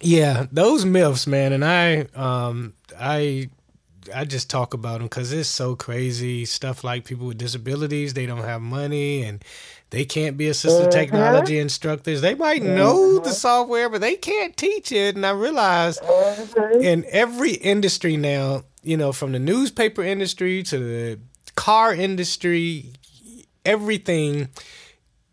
Yeah, 0.00 0.46
those 0.52 0.84
myths, 0.84 1.26
man, 1.26 1.52
and 1.52 1.64
I, 1.64 2.02
um, 2.14 2.74
I, 2.98 3.50
I 4.14 4.24
just 4.24 4.48
talk 4.48 4.72
about 4.72 4.98
them 4.98 5.06
because 5.06 5.32
it's 5.32 5.48
so 5.48 5.74
crazy. 5.74 6.44
Stuff 6.44 6.84
like 6.84 7.04
people 7.04 7.26
with 7.26 7.38
disabilities, 7.38 8.14
they 8.14 8.24
don't 8.24 8.44
have 8.44 8.62
money 8.62 9.24
and 9.24 9.44
they 9.90 10.04
can't 10.04 10.36
be 10.36 10.46
assistive 10.46 10.82
uh-huh. 10.82 10.90
technology 10.90 11.58
instructors. 11.58 12.20
They 12.20 12.34
might 12.34 12.62
uh-huh. 12.62 12.74
know 12.74 13.18
the 13.18 13.30
software, 13.30 13.88
but 13.88 14.00
they 14.00 14.16
can't 14.16 14.56
teach 14.56 14.92
it. 14.92 15.16
And 15.16 15.26
I 15.26 15.30
realize 15.30 15.98
uh-huh. 15.98 16.78
in 16.78 17.04
every 17.10 17.52
industry 17.54 18.16
now, 18.16 18.62
you 18.82 18.96
know, 18.96 19.12
from 19.12 19.32
the 19.32 19.38
newspaper 19.38 20.02
industry 20.02 20.62
to 20.64 20.78
the 20.78 21.18
car 21.56 21.92
industry, 21.92 22.92
everything 23.64 24.48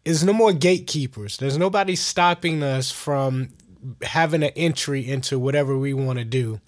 is 0.04 0.24
no 0.24 0.34
more 0.34 0.54
gatekeepers. 0.54 1.38
There's 1.38 1.58
nobody 1.58 1.96
stopping 1.96 2.64
us 2.64 2.92
from 2.92 3.50
having 4.02 4.44
an 4.44 4.52
entry 4.56 5.08
into 5.08 5.38
whatever 5.38 5.78
we 5.78 5.94
want 5.94 6.20
to 6.20 6.26
do. 6.26 6.60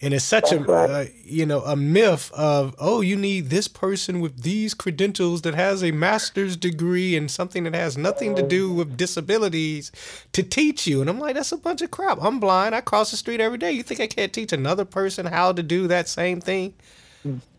And 0.00 0.14
it's 0.14 0.24
such 0.24 0.52
a 0.52 0.60
right. 0.60 0.90
uh, 0.90 1.04
you 1.24 1.44
know 1.44 1.60
a 1.62 1.74
myth 1.74 2.30
of 2.32 2.74
oh 2.78 3.00
you 3.00 3.16
need 3.16 3.50
this 3.50 3.66
person 3.66 4.20
with 4.20 4.42
these 4.42 4.72
credentials 4.72 5.42
that 5.42 5.56
has 5.56 5.82
a 5.82 5.90
master's 5.90 6.56
degree 6.56 7.16
and 7.16 7.28
something 7.28 7.64
that 7.64 7.74
has 7.74 7.98
nothing 7.98 8.36
to 8.36 8.42
do 8.42 8.72
with 8.72 8.96
disabilities 8.96 9.90
to 10.32 10.44
teach 10.44 10.86
you 10.86 11.00
and 11.00 11.10
I'm 11.10 11.18
like 11.18 11.34
that's 11.34 11.50
a 11.50 11.56
bunch 11.56 11.82
of 11.82 11.90
crap 11.90 12.18
I'm 12.22 12.38
blind 12.38 12.76
I 12.76 12.80
cross 12.80 13.10
the 13.10 13.16
street 13.16 13.40
every 13.40 13.58
day 13.58 13.72
you 13.72 13.82
think 13.82 14.00
I 14.00 14.06
can't 14.06 14.32
teach 14.32 14.52
another 14.52 14.84
person 14.84 15.26
how 15.26 15.52
to 15.52 15.64
do 15.64 15.88
that 15.88 16.08
same 16.08 16.40
thing 16.40 16.74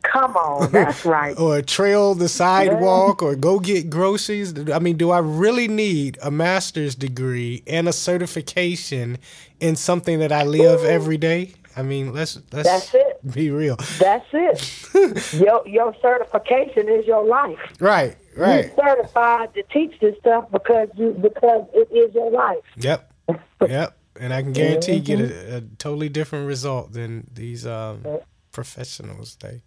Come 0.02 0.38
on, 0.38 0.72
that's 0.72 1.06
right. 1.06 1.38
or 1.38 1.62
trail 1.62 2.16
the 2.16 2.30
sidewalk 2.30 3.22
or 3.22 3.36
go 3.36 3.60
get 3.60 3.90
groceries. 3.90 4.58
I 4.70 4.80
mean, 4.80 4.98
do 4.98 5.12
I 5.12 5.20
really 5.20 5.68
need 5.68 6.18
a 6.22 6.32
master's 6.32 6.96
degree 6.96 7.62
and 7.68 7.88
a 7.88 7.94
certification 7.94 9.18
in 9.60 9.76
something 9.76 10.20
that 10.20 10.32
I 10.32 10.44
live 10.44 10.86
every 10.86 11.18
day? 11.18 11.54
I 11.76 11.82
mean, 11.84 12.14
let's 12.14 12.40
let's 12.52 12.68
That's 12.68 12.94
it. 12.94 13.34
be 13.34 13.52
real. 13.52 13.78
That's 14.00 14.26
it. 14.34 15.34
your 15.34 15.68
your 15.68 15.96
certification 16.02 16.90
is 16.90 17.06
your 17.06 17.26
life. 17.26 17.60
Right, 17.80 18.18
right. 18.36 18.66
You're 18.66 18.88
certified 18.88 19.54
to 19.54 19.64
teach 19.64 20.00
this 20.00 20.18
stuff 20.20 20.46
because 20.52 20.90
you 20.98 21.12
because 21.12 21.68
it 21.74 21.92
is 21.92 22.14
your 22.14 22.32
life. 22.32 22.64
Yep, 22.78 23.14
yep. 23.68 23.98
And 24.20 24.34
I 24.34 24.42
can 24.42 24.52
guarantee 24.54 24.96
you 24.96 25.00
get 25.02 25.20
a, 25.22 25.58
a 25.58 25.62
totally 25.78 26.10
different 26.10 26.48
result 26.48 26.92
than 26.92 27.30
these 27.34 27.66
um, 27.66 28.04
professionals 28.52 29.38
they 29.38 29.62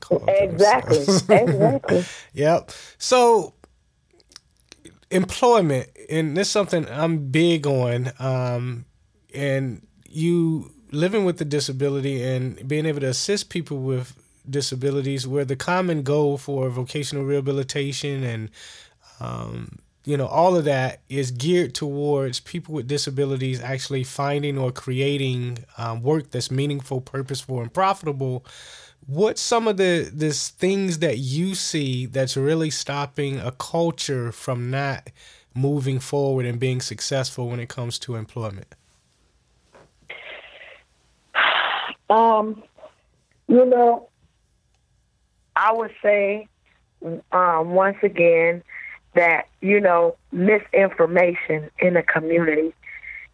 call 0.00 0.24
Exactly. 0.28 0.98
exactly. 0.98 2.04
Yep. 2.34 2.70
So 2.98 3.54
employment, 5.10 5.88
and 6.10 6.36
this 6.36 6.48
is 6.48 6.52
something 6.52 6.86
I'm 6.88 7.30
big 7.30 7.66
on. 7.66 8.12
Um, 8.18 8.84
and 9.34 9.86
you 10.08 10.72
living 10.90 11.24
with 11.24 11.38
the 11.38 11.44
disability 11.44 12.22
and 12.22 12.66
being 12.66 12.86
able 12.86 13.00
to 13.00 13.08
assist 13.08 13.50
people 13.50 13.78
with 13.78 14.14
disabilities, 14.48 15.26
where 15.26 15.44
the 15.44 15.56
common 15.56 16.02
goal 16.02 16.38
for 16.38 16.68
vocational 16.70 17.24
rehabilitation 17.24 18.24
and 18.24 18.50
um, 19.20 19.78
you 20.04 20.16
know 20.16 20.26
all 20.26 20.56
of 20.56 20.64
that 20.64 21.00
is 21.08 21.30
geared 21.30 21.74
towards 21.74 22.40
people 22.40 22.74
with 22.74 22.86
disabilities 22.88 23.60
actually 23.60 24.04
finding 24.04 24.56
or 24.56 24.72
creating 24.72 25.58
um, 25.76 26.02
work 26.02 26.30
that's 26.30 26.50
meaningful, 26.50 27.00
purposeful, 27.00 27.60
and 27.60 27.72
profitable 27.72 28.44
what's 29.08 29.40
some 29.40 29.66
of 29.66 29.78
the 29.78 30.10
this 30.12 30.50
things 30.50 30.98
that 30.98 31.16
you 31.16 31.54
see 31.54 32.04
that's 32.06 32.36
really 32.36 32.70
stopping 32.70 33.40
a 33.40 33.50
culture 33.52 34.30
from 34.30 34.70
not 34.70 35.08
moving 35.54 35.98
forward 35.98 36.44
and 36.44 36.60
being 36.60 36.80
successful 36.80 37.48
when 37.48 37.58
it 37.58 37.68
comes 37.68 37.98
to 37.98 38.14
employment? 38.16 38.74
Um, 42.10 42.62
you 43.48 43.64
know, 43.64 44.08
I 45.56 45.72
would 45.72 45.92
say 46.02 46.48
um, 47.32 47.70
once 47.70 47.98
again 48.02 48.62
that 49.14 49.48
you 49.60 49.80
know 49.80 50.16
misinformation 50.32 51.70
in 51.78 51.94
the 51.94 52.02
community, 52.02 52.74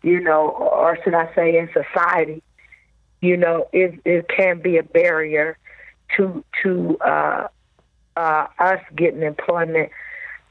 you 0.02 0.20
know, 0.20 0.48
or 0.48 0.98
should 1.02 1.14
I 1.14 1.32
say 1.34 1.58
in 1.58 1.68
society, 1.72 2.42
you 3.20 3.36
know, 3.36 3.68
it 3.72 4.00
it 4.04 4.28
can 4.28 4.60
be 4.60 4.76
a 4.78 4.82
barrier 4.82 5.58
to 6.16 6.44
to 6.62 6.98
uh, 6.98 7.48
uh, 8.16 8.46
us 8.58 8.80
getting 8.96 9.22
employment. 9.22 9.90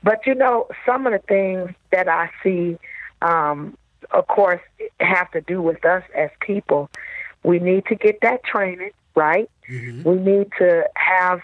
But 0.03 0.25
you 0.25 0.35
know, 0.35 0.67
some 0.85 1.07
of 1.07 1.13
the 1.13 1.19
things 1.19 1.71
that 1.91 2.07
I 2.07 2.29
see, 2.43 2.77
um, 3.21 3.77
of 4.11 4.27
course, 4.27 4.61
have 4.99 5.31
to 5.31 5.41
do 5.41 5.61
with 5.61 5.85
us 5.85 6.03
as 6.15 6.29
people. 6.41 6.89
We 7.43 7.59
need 7.59 7.85
to 7.87 7.95
get 7.95 8.19
that 8.21 8.43
training, 8.43 8.91
right? 9.15 9.49
Mm-hmm. 9.69 10.09
We 10.09 10.15
need 10.15 10.51
to 10.59 10.85
have 10.95 11.41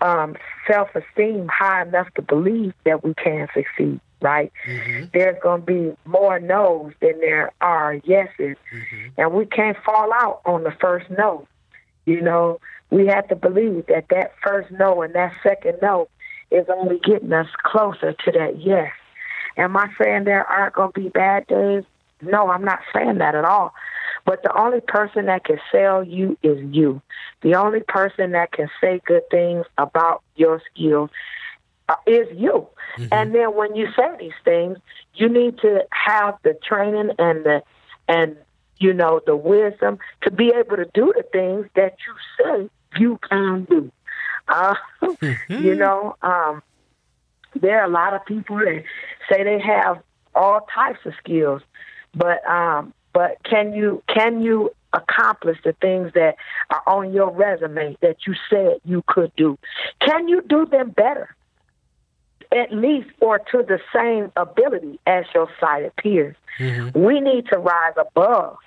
um, 0.00 0.36
self 0.66 0.88
esteem 0.94 1.48
high 1.48 1.82
enough 1.82 2.12
to 2.14 2.22
believe 2.22 2.74
that 2.84 3.04
we 3.04 3.14
can 3.14 3.48
succeed, 3.54 4.00
right? 4.20 4.52
Mm-hmm. 4.66 5.06
There's 5.12 5.36
going 5.42 5.62
to 5.62 5.66
be 5.66 5.96
more 6.04 6.38
no's 6.38 6.92
than 7.00 7.20
there 7.20 7.52
are 7.60 7.94
yeses. 8.04 8.56
Mm-hmm. 8.74 9.08
And 9.18 9.32
we 9.32 9.46
can't 9.46 9.76
fall 9.84 10.12
out 10.12 10.40
on 10.44 10.64
the 10.64 10.72
first 10.80 11.10
no. 11.10 11.46
You 12.04 12.20
know, 12.20 12.58
we 12.90 13.06
have 13.06 13.28
to 13.28 13.36
believe 13.36 13.86
that 13.86 14.06
that 14.10 14.32
first 14.42 14.70
no 14.70 15.02
and 15.02 15.14
that 15.14 15.32
second 15.42 15.78
no 15.80 16.08
is 16.50 16.66
only 16.68 16.98
getting 16.98 17.32
us 17.32 17.48
closer 17.62 18.12
to 18.12 18.32
that 18.32 18.60
yes. 18.60 18.92
Am 19.56 19.76
I 19.76 19.88
saying 20.00 20.24
there 20.24 20.46
aren't 20.46 20.74
going 20.74 20.92
to 20.92 21.00
be 21.00 21.08
bad 21.08 21.46
days? 21.46 21.84
No, 22.20 22.48
I'm 22.50 22.64
not 22.64 22.80
saying 22.94 23.18
that 23.18 23.34
at 23.34 23.44
all. 23.44 23.74
But 24.24 24.42
the 24.42 24.56
only 24.56 24.80
person 24.80 25.26
that 25.26 25.44
can 25.44 25.58
sell 25.70 26.04
you 26.04 26.38
is 26.42 26.58
you. 26.72 27.02
The 27.42 27.56
only 27.56 27.80
person 27.80 28.32
that 28.32 28.52
can 28.52 28.70
say 28.80 29.00
good 29.04 29.28
things 29.30 29.66
about 29.78 30.22
your 30.36 30.62
skills 30.72 31.10
uh, 31.88 31.96
is 32.06 32.28
you. 32.36 32.68
Mm-hmm. 32.96 33.08
And 33.10 33.34
then 33.34 33.54
when 33.54 33.74
you 33.74 33.88
say 33.96 34.06
these 34.18 34.32
things, 34.44 34.78
you 35.14 35.28
need 35.28 35.58
to 35.58 35.84
have 35.90 36.38
the 36.42 36.56
training 36.62 37.10
and 37.18 37.44
the 37.44 37.62
and 38.08 38.36
you 38.78 38.92
know 38.92 39.20
the 39.26 39.36
wisdom 39.36 39.98
to 40.22 40.30
be 40.30 40.52
able 40.54 40.76
to 40.76 40.86
do 40.92 41.12
the 41.16 41.24
things 41.32 41.66
that 41.74 41.96
you 42.06 42.14
say 42.44 42.70
you 42.98 43.18
can 43.28 43.64
do. 43.64 43.90
Uh, 44.48 44.74
mm-hmm. 45.02 45.64
You 45.64 45.74
know, 45.74 46.16
um, 46.22 46.62
there 47.54 47.80
are 47.80 47.84
a 47.84 47.88
lot 47.88 48.14
of 48.14 48.24
people 48.26 48.56
that 48.58 48.84
say 49.30 49.44
they 49.44 49.60
have 49.60 50.02
all 50.34 50.66
types 50.74 51.00
of 51.04 51.12
skills, 51.18 51.62
but 52.14 52.46
um, 52.48 52.92
but 53.12 53.42
can 53.44 53.72
you 53.72 54.02
can 54.06 54.42
you 54.42 54.74
accomplish 54.92 55.58
the 55.64 55.72
things 55.74 56.12
that 56.14 56.36
are 56.70 56.82
on 56.86 57.12
your 57.12 57.30
resume 57.30 57.96
that 58.00 58.26
you 58.26 58.34
said 58.50 58.78
you 58.84 59.02
could 59.06 59.32
do? 59.36 59.58
Can 60.00 60.28
you 60.28 60.42
do 60.42 60.66
them 60.66 60.90
better? 60.90 61.34
At 62.50 62.72
least 62.72 63.08
or 63.20 63.38
to 63.38 63.62
the 63.62 63.80
same 63.94 64.30
ability 64.36 65.00
as 65.06 65.24
your 65.34 65.48
sighted 65.58 65.96
peers. 65.96 66.36
Mm-hmm. 66.58 67.02
We 67.02 67.20
need 67.20 67.46
to 67.46 67.58
rise 67.58 67.94
above, 67.96 68.58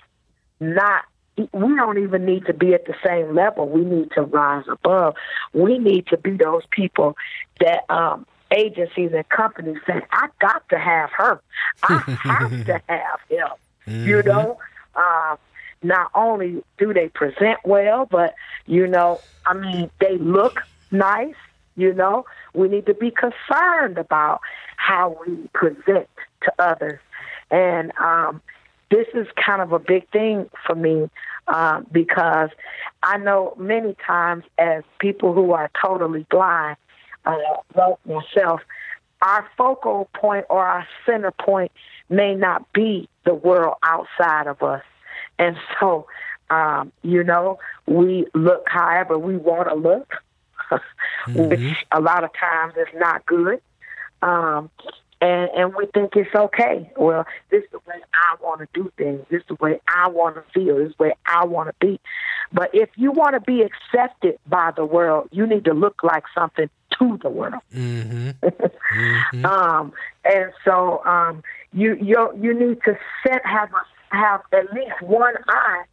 not 0.60 1.05
we 1.38 1.75
don't 1.75 1.97
even 1.97 2.25
need 2.25 2.45
to 2.45 2.53
be 2.53 2.73
at 2.73 2.86
the 2.86 2.95
same 3.05 3.36
level. 3.36 3.67
We 3.67 3.84
need 3.84 4.12
to 4.12 4.21
rise 4.21 4.65
above. 4.69 5.15
We 5.53 5.77
need 5.77 6.08
to 6.08 6.17
be 6.17 6.31
those 6.31 6.63
people 6.71 7.17
that 7.60 7.89
um, 7.89 8.25
agencies 8.51 9.12
and 9.13 9.27
companies 9.29 9.77
say, 9.86 10.01
I 10.12 10.29
got 10.39 10.67
to 10.69 10.79
have 10.79 11.10
her. 11.12 11.41
I 11.84 11.97
have 12.23 12.65
to 12.65 12.81
have 12.88 13.19
him. 13.29 13.47
Mm-hmm. 13.88 14.08
You 14.08 14.24
know, 14.24 14.58
uh, 14.95 15.36
not 15.84 16.12
only 16.15 16.63
do 16.78 16.93
they 16.93 17.10
present 17.10 17.60
well, 17.63 18.06
but, 18.10 18.34
you 18.65 18.88
know, 18.88 19.19
I 19.45 19.54
mean, 19.54 19.89
they 20.00 20.17
look 20.17 20.62
nice. 20.91 21.36
You 21.76 21.93
know, 21.93 22.26
we 22.54 22.67
need 22.69 22.86
to 22.86 22.93
be 22.93 23.12
concerned 23.12 23.98
about 23.98 24.39
how 24.78 25.17
we 25.26 25.50
present 25.54 26.08
to 26.43 26.54
others. 26.58 27.00
And 27.52 27.91
um, 27.98 28.41
this 28.89 29.08
is 29.13 29.28
kind 29.36 29.62
of 29.62 29.74
a 29.74 29.80
big 29.80 30.10
thing 30.12 30.50
for 30.65 30.76
me 30.76 31.10
uh, 31.48 31.82
because 31.91 32.50
I 33.04 33.17
know 33.17 33.54
many 33.58 33.95
times 34.06 34.45
as 34.58 34.84
people 35.00 35.34
who 35.34 35.52
are 35.52 35.69
totally 35.84 36.26
blind, 36.30 36.78
uh, 37.26 37.38
like 37.76 38.06
myself, 38.06 38.62
our 39.21 39.48
focal 39.58 40.10
point 40.13 40.45
or 40.50 40.65
our 40.65 40.88
center 41.06 41.32
point 41.32 41.71
may 42.10 42.36
not 42.36 42.72
be 42.74 43.10
the 43.26 43.34
world 43.34 43.76
outside 43.84 44.48
of 44.48 44.62
us. 44.62 44.84
And 45.38 45.58
so, 45.80 46.08
um, 46.50 46.91
you 47.02 47.24
know, 47.24 47.60
we 47.88 48.28
look 48.34 48.63
however 48.68 49.18
we 49.18 49.38
want 49.38 49.70
to 49.70 49.76
look, 49.76 50.13
mm-hmm. 50.72 51.50
which 51.50 51.86
a 51.91 52.00
lot 52.00 52.24
of 52.24 52.32
times 52.34 52.74
is 52.78 52.94
not 53.00 53.26
good. 53.26 53.62
Um, 54.22 54.70
and 55.22 55.50
and 55.52 55.74
we 55.76 55.86
think 55.88 56.15
it's 56.15 56.34
okay. 56.36 56.91
Well, 56.98 57.26
this 57.50 57.63
is 57.63 57.70
the 57.72 57.80
way 57.88 57.96
I 58.13 58.36
want 58.44 58.62
to 58.62 58.68
do 58.74 58.91
things. 58.98 59.26
This 59.30 59.41
is 59.41 59.48
the 59.48 59.56
way 59.56 59.80
I 59.88 60.10
want 60.10 60.36
to 60.36 60.44
feel. 60.54 60.78
This 60.78 60.89
is 60.89 60.96
the 60.98 61.04
way 61.04 61.13
I 61.26 61.46
want 61.46 61.70
to 61.70 61.76
be. 61.86 62.00
But 62.52 62.70
if 62.74 62.89
you 62.96 63.12
want 63.12 63.34
to 63.34 63.39
be 63.39 63.62
accepted 63.62 64.38
by 64.46 64.72
the 64.76 64.86
world, 64.86 65.30
you 65.32 65.48
need 65.48 65.65
to 65.65 65.74
look 65.74 66.04
like 66.04 66.26
something 66.34 66.70
to 67.00 67.20
the 67.22 67.30
world. 67.30 67.62
Mm-hmm. 67.74 68.30
mm-hmm. 68.44 69.46
um, 69.46 69.94
and 70.26 70.52
so 70.63 71.04
um, 71.06 71.44
you 71.75 71.95
you 72.01 72.31
you 72.41 72.57
need 72.57 72.81
to 72.85 72.97
set 73.21 73.45
have 73.45 73.69
a, 73.73 74.15
have 74.15 74.41
at 74.53 74.73
least 74.73 75.01
one 75.01 75.35
eye, 75.47 75.83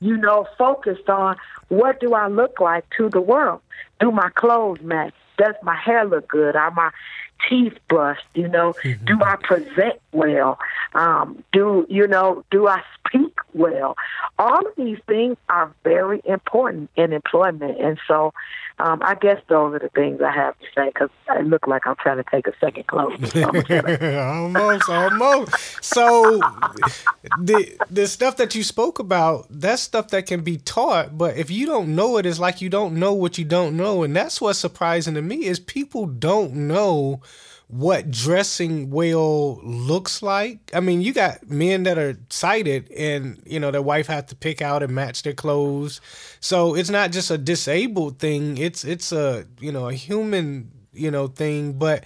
you 0.00 0.16
know, 0.16 0.46
focused 0.58 1.08
on 1.08 1.36
what 1.68 2.00
do 2.00 2.12
I 2.12 2.26
look 2.26 2.60
like 2.60 2.84
to 2.96 3.08
the 3.08 3.20
world? 3.20 3.60
Do 4.00 4.10
my 4.10 4.30
clothes 4.30 4.80
match? 4.82 5.14
Does 5.38 5.54
my 5.62 5.76
hair 5.76 6.04
look 6.04 6.28
good? 6.28 6.56
Are 6.56 6.72
my 6.72 6.90
teeth 7.48 7.78
brushed? 7.88 8.26
You 8.34 8.48
know, 8.48 8.74
mm-hmm. 8.84 9.04
do 9.04 9.22
I 9.22 9.36
present 9.36 10.00
well? 10.10 10.58
Um, 10.94 11.44
do 11.52 11.86
you 11.88 12.08
know? 12.08 12.44
Do 12.50 12.66
I 12.66 12.82
speak 12.98 13.31
well? 13.54 13.96
All 14.38 14.66
of 14.66 14.74
these 14.76 14.98
things 15.06 15.36
are 15.48 15.72
very 15.84 16.20
important 16.24 16.90
in 16.96 17.12
employment, 17.12 17.80
and 17.80 17.98
so 18.06 18.32
um, 18.78 19.00
I 19.04 19.14
guess 19.14 19.40
those 19.48 19.74
are 19.74 19.78
the 19.78 19.88
things 19.90 20.20
I 20.20 20.32
have 20.32 20.58
to 20.58 20.66
say 20.74 20.86
because 20.86 21.10
I 21.28 21.40
look 21.40 21.66
like 21.66 21.86
I'm 21.86 21.96
trying 21.96 22.16
to 22.16 22.24
take 22.30 22.46
a 22.46 22.52
second 22.58 22.86
close. 22.86 23.12
almost, 23.34 24.88
almost. 24.88 25.84
So 25.84 26.40
the 27.40 27.76
the 27.90 28.06
stuff 28.06 28.36
that 28.38 28.54
you 28.54 28.62
spoke 28.62 28.98
about, 28.98 29.46
that's 29.50 29.82
stuff 29.82 30.08
that 30.08 30.26
can 30.26 30.40
be 30.40 30.56
taught, 30.56 31.16
but 31.16 31.36
if 31.36 31.50
you 31.50 31.66
don't 31.66 31.94
know 31.94 32.16
it, 32.16 32.26
it's 32.26 32.38
like 32.38 32.60
you 32.60 32.68
don't 32.68 32.94
know 32.94 33.12
what 33.12 33.38
you 33.38 33.44
don't 33.44 33.76
know, 33.76 34.02
and 34.02 34.16
that's 34.16 34.40
what's 34.40 34.58
surprising 34.58 35.14
to 35.14 35.22
me 35.22 35.44
is 35.44 35.60
people 35.60 36.06
don't 36.06 36.54
know 36.54 37.20
what 37.72 38.10
dressing 38.10 38.90
well 38.90 39.58
looks 39.62 40.22
like. 40.22 40.70
I 40.74 40.80
mean, 40.80 41.00
you 41.00 41.14
got 41.14 41.48
men 41.48 41.84
that 41.84 41.96
are 41.96 42.18
sighted 42.28 42.90
and, 42.92 43.42
you 43.46 43.58
know, 43.58 43.70
their 43.70 43.80
wife 43.80 44.08
have 44.08 44.26
to 44.26 44.36
pick 44.36 44.60
out 44.60 44.82
and 44.82 44.94
match 44.94 45.22
their 45.22 45.32
clothes. 45.32 46.02
So 46.38 46.74
it's 46.74 46.90
not 46.90 47.12
just 47.12 47.30
a 47.30 47.38
disabled 47.38 48.18
thing. 48.18 48.58
It's 48.58 48.84
it's 48.84 49.10
a, 49.10 49.46
you 49.58 49.72
know, 49.72 49.88
a 49.88 49.94
human, 49.94 50.70
you 50.92 51.10
know, 51.10 51.28
thing, 51.28 51.72
but 51.72 52.04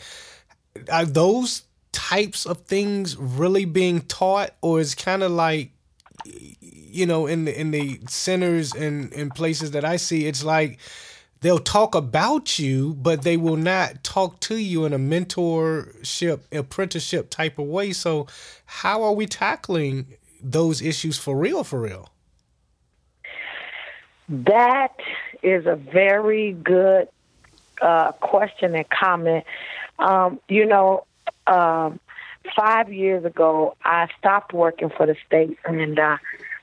are 0.88 1.04
those 1.04 1.62
types 1.90 2.46
of 2.46 2.58
things 2.66 3.16
really 3.16 3.64
being 3.64 4.02
taught 4.02 4.50
or 4.62 4.78
is 4.78 4.94
kind 4.94 5.24
of 5.24 5.32
like 5.32 5.72
you 6.26 7.06
know 7.06 7.26
in 7.26 7.44
the 7.46 7.60
in 7.60 7.70
the 7.72 7.98
centers 8.06 8.72
and 8.74 9.12
in 9.14 9.30
places 9.30 9.72
that 9.72 9.84
I 9.84 9.96
see 9.96 10.26
it's 10.26 10.44
like 10.44 10.78
they'll 11.40 11.58
talk 11.58 11.94
about 11.94 12.58
you, 12.58 12.94
but 12.94 13.22
they 13.22 13.36
will 13.36 13.56
not 13.56 14.02
talk 14.02 14.40
to 14.40 14.56
you 14.56 14.84
in 14.84 14.92
a 14.92 14.98
mentorship, 14.98 16.40
apprenticeship 16.52 17.30
type 17.30 17.58
of 17.58 17.66
way. 17.66 17.92
So, 17.92 18.26
how 18.64 19.02
are 19.02 19.12
we 19.12 19.26
tackling 19.26 20.06
those 20.42 20.82
issues 20.82 21.18
for 21.18 21.36
real? 21.36 21.64
For 21.64 21.80
real? 21.80 22.10
That 24.28 24.96
is 25.42 25.66
a 25.66 25.76
very 25.76 26.52
good 26.52 27.08
uh, 27.80 28.12
question 28.12 28.74
and 28.74 28.88
comment. 28.90 29.44
Um, 29.98 30.40
you 30.48 30.66
know, 30.66 31.04
um, 31.46 32.00
five 32.56 32.92
years 32.92 33.24
ago, 33.24 33.76
I 33.84 34.08
stopped 34.18 34.52
working 34.52 34.90
for 34.90 35.06
the 35.06 35.16
state 35.26 35.58
and 35.64 35.98
uh, 35.98 36.16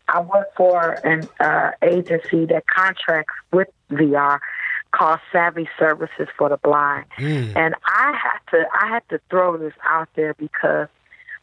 I 0.08 0.22
work 0.22 0.48
for 0.56 0.92
an 1.06 1.28
uh, 1.40 1.72
agency 1.82 2.46
that 2.46 2.66
contracts 2.68 3.34
with 3.52 3.70
VR 3.92 4.40
called 4.94 5.20
SAAVI 5.34 5.68
Services 5.78 6.28
for 6.38 6.50
the 6.50 6.58
Blind. 6.58 7.06
Mm. 7.18 7.56
And 7.56 7.76
I 7.86 8.18
had 8.18 8.40
to 8.52 8.66
I 8.74 8.88
had 8.88 9.04
to 9.10 9.20
throw 9.30 9.58
this 9.58 9.74
out 9.84 10.08
there 10.16 10.34
because 10.36 10.88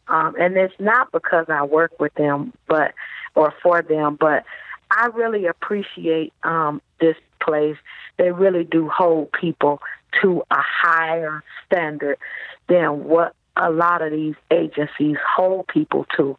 um 0.07 0.35
and 0.39 0.57
it's 0.57 0.73
not 0.79 1.11
because 1.11 1.45
I 1.49 1.63
work 1.63 1.99
with 1.99 2.13
them 2.15 2.53
but 2.67 2.93
or 3.35 3.53
for 3.61 3.81
them, 3.81 4.17
but 4.19 4.43
I 4.89 5.07
really 5.07 5.45
appreciate 5.45 6.33
um 6.43 6.81
this 6.99 7.17
place. 7.41 7.77
They 8.17 8.31
really 8.31 8.63
do 8.63 8.89
hold 8.89 9.31
people 9.31 9.81
to 10.21 10.43
a 10.51 10.61
higher 10.61 11.43
standard 11.65 12.17
than 12.67 13.05
what 13.05 13.35
a 13.57 13.69
lot 13.69 14.01
of 14.01 14.11
these 14.11 14.35
agencies 14.49 15.17
hold 15.35 15.67
people 15.67 16.05
to. 16.17 16.37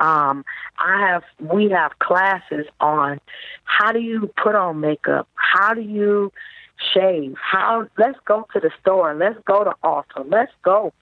Um, 0.00 0.44
I 0.78 1.06
have 1.08 1.22
we 1.38 1.70
have 1.70 1.98
classes 1.98 2.66
on 2.80 3.20
how 3.64 3.92
do 3.92 4.00
you 4.00 4.32
put 4.42 4.54
on 4.54 4.80
makeup, 4.80 5.28
how 5.34 5.74
do 5.74 5.82
you 5.82 6.32
shave, 6.92 7.36
how 7.40 7.88
let's 7.98 8.18
go 8.24 8.46
to 8.52 8.60
the 8.60 8.70
store, 8.80 9.14
let's 9.14 9.38
go 9.44 9.64
to 9.64 9.72
Ulta, 9.82 10.24
let's 10.26 10.52
go 10.62 10.92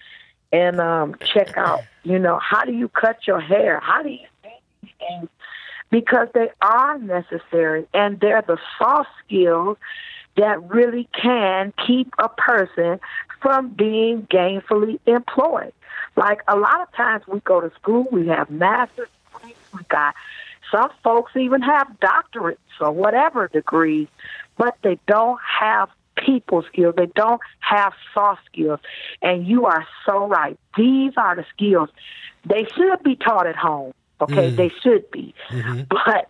and 0.52 0.80
um, 0.80 1.16
check 1.24 1.56
out. 1.56 1.82
You 2.04 2.18
know, 2.18 2.38
how 2.38 2.64
do 2.64 2.72
you 2.72 2.88
cut 2.88 3.26
your 3.26 3.40
hair? 3.40 3.80
How 3.80 4.02
do 4.02 4.10
you 4.10 4.26
things? 4.98 5.28
Because 5.90 6.28
they 6.34 6.50
are 6.60 6.98
necessary 6.98 7.86
and 7.92 8.20
they're 8.20 8.42
the 8.42 8.58
soft 8.78 9.10
skills 9.24 9.76
that 10.36 10.62
really 10.70 11.08
can 11.12 11.72
keep 11.86 12.14
a 12.18 12.28
person 12.28 13.00
from 13.40 13.68
being 13.70 14.26
gainfully 14.30 14.98
employed. 15.06 15.72
Like 16.16 16.40
a 16.48 16.56
lot 16.56 16.80
of 16.80 16.92
times 16.92 17.24
we 17.26 17.40
go 17.40 17.60
to 17.60 17.70
school, 17.74 18.06
we 18.10 18.28
have 18.28 18.50
master's 18.50 19.08
degrees, 19.32 19.56
we 19.74 19.82
got 19.88 20.14
some 20.70 20.90
folks 21.04 21.36
even 21.36 21.60
have 21.60 21.88
doctorates 22.00 22.56
or 22.80 22.90
whatever 22.90 23.48
degrees, 23.48 24.08
but 24.56 24.76
they 24.82 24.98
don't 25.06 25.38
have 25.60 25.88
people 26.16 26.62
skills. 26.62 26.94
They 26.96 27.06
don't 27.06 27.40
have 27.60 27.92
soft 28.14 28.42
skills. 28.46 28.80
And 29.20 29.46
you 29.46 29.66
are 29.66 29.86
so 30.06 30.26
right. 30.26 30.58
These 30.76 31.12
are 31.16 31.36
the 31.36 31.44
skills. 31.54 31.88
They 32.44 32.66
should 32.74 33.02
be 33.02 33.16
taught 33.16 33.46
at 33.46 33.56
home. 33.56 33.92
Okay, 34.20 34.50
mm. 34.50 34.56
they 34.56 34.68
should 34.68 35.10
be. 35.10 35.34
Mm-hmm. 35.48 35.82
But 35.90 36.28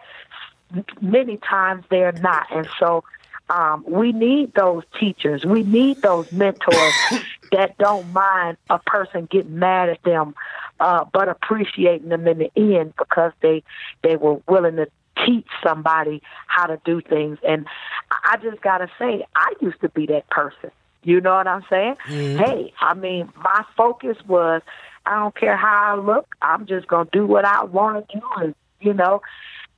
many 1.02 1.36
times 1.36 1.84
they're 1.90 2.12
not. 2.12 2.46
And 2.50 2.66
so 2.78 3.04
um, 3.50 3.84
we 3.86 4.12
need 4.12 4.54
those 4.54 4.84
teachers. 4.98 5.44
We 5.44 5.62
need 5.62 6.00
those 6.00 6.32
mentors 6.32 6.94
that 7.52 7.76
don't 7.76 8.10
mind 8.12 8.56
a 8.70 8.78
person 8.78 9.26
getting 9.30 9.58
mad 9.58 9.90
at 9.90 10.02
them, 10.04 10.34
uh, 10.80 11.04
but 11.12 11.28
appreciating 11.28 12.08
them 12.08 12.26
in 12.26 12.38
the 12.38 12.50
end 12.56 12.94
because 12.96 13.32
they 13.42 13.62
they 14.02 14.16
were 14.16 14.40
willing 14.48 14.76
to 14.76 14.88
teach 15.24 15.46
somebody 15.62 16.22
how 16.46 16.66
to 16.66 16.80
do 16.84 17.00
things. 17.00 17.38
And 17.46 17.66
I 18.10 18.36
just 18.42 18.60
gotta 18.62 18.88
say, 18.98 19.24
I 19.34 19.52
used 19.60 19.80
to 19.80 19.88
be 19.88 20.06
that 20.06 20.28
person. 20.30 20.70
You 21.04 21.20
know 21.20 21.34
what 21.34 21.48
I'm 21.48 21.64
saying? 21.68 21.96
Mm-hmm. 22.06 22.44
Hey, 22.44 22.72
I 22.80 22.94
mean, 22.94 23.32
my 23.36 23.64
focus 23.76 24.16
was 24.26 24.62
I 25.04 25.18
don't 25.18 25.34
care 25.34 25.56
how 25.56 25.96
I 25.96 26.00
look. 26.00 26.36
I'm 26.42 26.66
just 26.66 26.86
gonna 26.86 27.08
do 27.12 27.26
what 27.26 27.44
I 27.44 27.64
want 27.64 28.08
to 28.08 28.18
do, 28.18 28.26
and 28.36 28.54
you 28.80 28.92
know, 28.92 29.22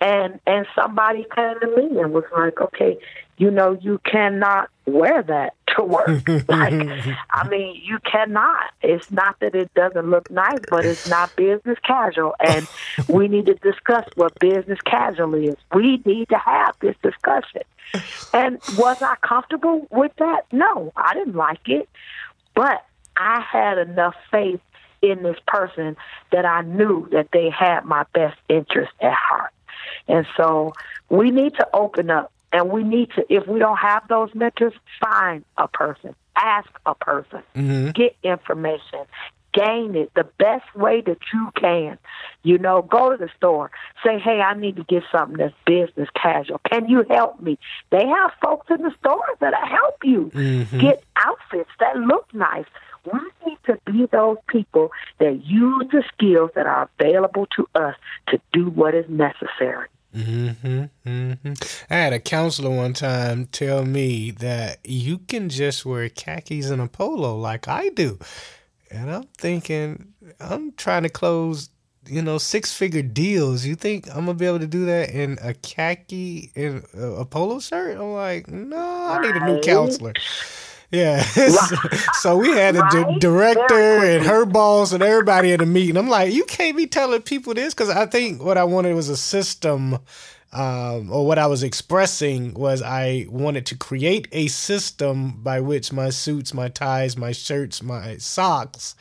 and 0.01 0.41
and 0.47 0.67
somebody 0.75 1.27
came 1.35 1.61
to 1.61 1.67
me 1.77 2.01
and 2.01 2.13
was 2.13 2.25
like, 2.37 2.61
okay, 2.61 2.99
you 3.37 3.51
know, 3.51 3.79
you 3.81 4.01
cannot 4.05 4.69
wear 4.87 5.23
that 5.23 5.55
to 5.77 5.83
work. 5.83 6.29
like, 6.49 7.15
I 7.31 7.49
mean, 7.49 7.81
you 7.83 7.99
cannot. 8.11 8.71
It's 8.83 9.11
not 9.11 9.41
that 9.41 9.55
it 9.55 9.73
doesn't 9.75 10.09
look 10.09 10.31
nice, 10.31 10.61
but 10.71 10.85
it's 10.85 11.09
not 11.09 11.35
business 11.37 11.79
casual. 11.85 12.35
And 12.45 12.69
we 13.09 13.29
need 13.29 13.47
to 13.47 13.55
discuss 13.55 14.07
what 14.15 14.39
business 14.39 14.79
casual 14.85 15.35
is. 15.35 15.57
We 15.75 16.01
need 16.05 16.29
to 16.29 16.39
have 16.39 16.77
this 16.81 16.97
discussion. 17.03 17.63
And 18.33 18.59
was 18.77 19.01
I 19.03 19.17
comfortable 19.23 19.87
with 19.91 20.13
that? 20.19 20.47
No, 20.53 20.93
I 20.97 21.15
didn't 21.15 21.37
like 21.37 21.69
it. 21.69 21.89
But 22.55 22.85
I 23.17 23.41
had 23.41 23.79
enough 23.79 24.15
faith 24.31 24.61
in 25.03 25.23
this 25.23 25.37
person 25.47 25.97
that 26.33 26.45
I 26.45 26.63
knew 26.63 27.09
that 27.13 27.29
they 27.33 27.51
had 27.51 27.85
my 27.85 28.05
best 28.15 28.39
interest 28.49 28.93
at 29.01 29.13
heart. 29.13 29.54
And 30.09 30.27
so 30.37 30.73
we 31.09 31.31
need 31.31 31.55
to 31.55 31.69
open 31.75 32.11
up 32.11 32.33
and 32.53 32.71
we 32.71 32.85
need 32.85 33.11
to, 33.17 33.25
if 33.29 33.47
we 33.49 33.59
don't 33.59 33.79
have 33.79 34.07
those 34.09 34.35
mentors, 34.35 34.75
find 35.01 35.45
a 35.59 35.67
person, 35.67 36.15
ask 36.37 36.69
a 36.87 36.95
person, 36.95 37.43
mm-hmm. 37.57 37.91
get 37.91 38.17
information, 38.23 39.01
gain 39.53 39.95
it 39.97 40.13
the 40.15 40.25
best 40.39 40.65
way 40.75 41.01
that 41.01 41.19
you 41.33 41.51
can. 41.57 41.99
You 42.43 42.59
know, 42.59 42.83
go 42.83 43.11
to 43.11 43.17
the 43.17 43.29
store, 43.37 43.71
say, 44.05 44.19
hey, 44.19 44.41
I 44.41 44.55
need 44.55 44.77
to 44.77 44.85
get 44.85 45.03
something 45.11 45.37
that's 45.37 45.55
business 45.67 46.09
casual. 46.15 46.61
Can 46.71 46.89
you 46.89 47.05
help 47.09 47.41
me? 47.41 47.59
They 47.91 48.07
have 48.07 48.33
folks 48.43 48.67
in 48.71 48.83
the 48.83 48.93
store 49.01 49.25
that'll 49.41 49.67
help 49.67 49.97
you 50.05 50.31
mm-hmm. 50.35 50.79
get 50.79 51.03
outfits 51.17 51.71
that 51.81 51.97
look 51.97 52.33
nice. 52.35 52.67
We 53.12 53.21
need 53.47 53.59
to 53.67 53.79
be 53.87 54.07
those 54.07 54.38
people 54.49 54.90
that 55.19 55.45
use 55.45 55.87
the 55.93 56.03
skills 56.12 56.51
that 56.55 56.67
are 56.67 56.88
available 56.99 57.47
to 57.57 57.69
us 57.75 57.95
to 58.29 58.40
do 58.53 58.71
what 58.71 58.95
is 58.95 59.05
necessary. 59.09 59.88
Mm-hmm, 60.14 60.85
mm-hmm. 61.07 61.53
I 61.90 61.95
had 61.95 62.12
a 62.12 62.21
counselor 62.21 62.71
one 62.71 62.93
time 62.93 63.47
tell 63.47 63.85
me 63.85 64.31
that 64.33 64.79
you 64.85 65.19
can 65.19 65.49
just 65.49 65.85
wear 65.85 66.09
khakis 66.09 66.71
and 66.71 66.81
a 66.81 66.87
polo 66.87 67.37
like 67.37 67.67
I 67.67 67.88
do. 67.88 68.19
And 68.90 69.11
I'm 69.11 69.25
thinking, 69.37 70.12
I'm 70.38 70.73
trying 70.73 71.03
to 71.03 71.09
close, 71.09 71.71
you 72.07 72.23
know, 72.23 72.38
six 72.38 72.73
figure 72.73 73.03
deals. 73.03 73.64
You 73.64 73.75
think 73.75 74.09
I'm 74.09 74.27
gonna 74.27 74.35
be 74.35 74.47
able 74.47 74.61
to 74.61 74.69
do 74.69 74.87
that 74.87 75.11
in 75.11 75.37
a 75.43 75.53
khaki 75.53 76.53
and 76.55 76.85
a 76.95 77.25
polo 77.25 77.59
shirt? 77.59 77.99
I'm 77.99 78.12
like, 78.12 78.47
no, 78.47 78.79
I 78.79 79.21
need 79.21 79.35
a 79.35 79.47
new 79.47 79.61
counselor. 79.62 80.12
Yeah. 80.95 81.23
so 82.21 82.37
we 82.37 82.51
had 82.51 82.77
a 82.77 82.81
right? 82.81 83.21
director 83.21 83.75
and 83.75 84.25
her 84.25 84.45
boss 84.45 84.93
and 84.93 85.03
everybody 85.03 85.53
at 85.53 85.61
a 85.61 85.67
meeting. 85.67 85.97
I'm 85.97 86.09
like, 86.09 86.33
you 86.33 86.45
can't 86.45 86.77
be 86.77 86.87
telling 86.87 87.23
people 87.23 87.55
this 87.55 87.75
because 87.75 87.91
I 87.91 88.07
think 88.07 88.43
what 88.43 88.57
I 88.59 88.65
wanted 88.65 88.95
was 88.95 89.09
a 89.09 89.17
system. 89.17 89.99
Um, 90.53 91.11
or 91.11 91.27
what 91.27 91.37
I 91.37 91.49
was 91.49 91.65
expressing 91.65 92.55
was 92.55 92.81
I 92.81 93.27
wanted 93.29 93.67
to 93.67 93.77
create 93.77 94.29
a 94.31 94.47
system 94.47 95.43
by 95.43 95.59
which 95.59 95.93
my 95.93 96.11
suits, 96.11 96.55
my 96.55 96.69
ties, 96.69 97.17
my 97.17 97.33
shirts, 97.33 97.83
my 97.83 98.19
socks 98.19 98.95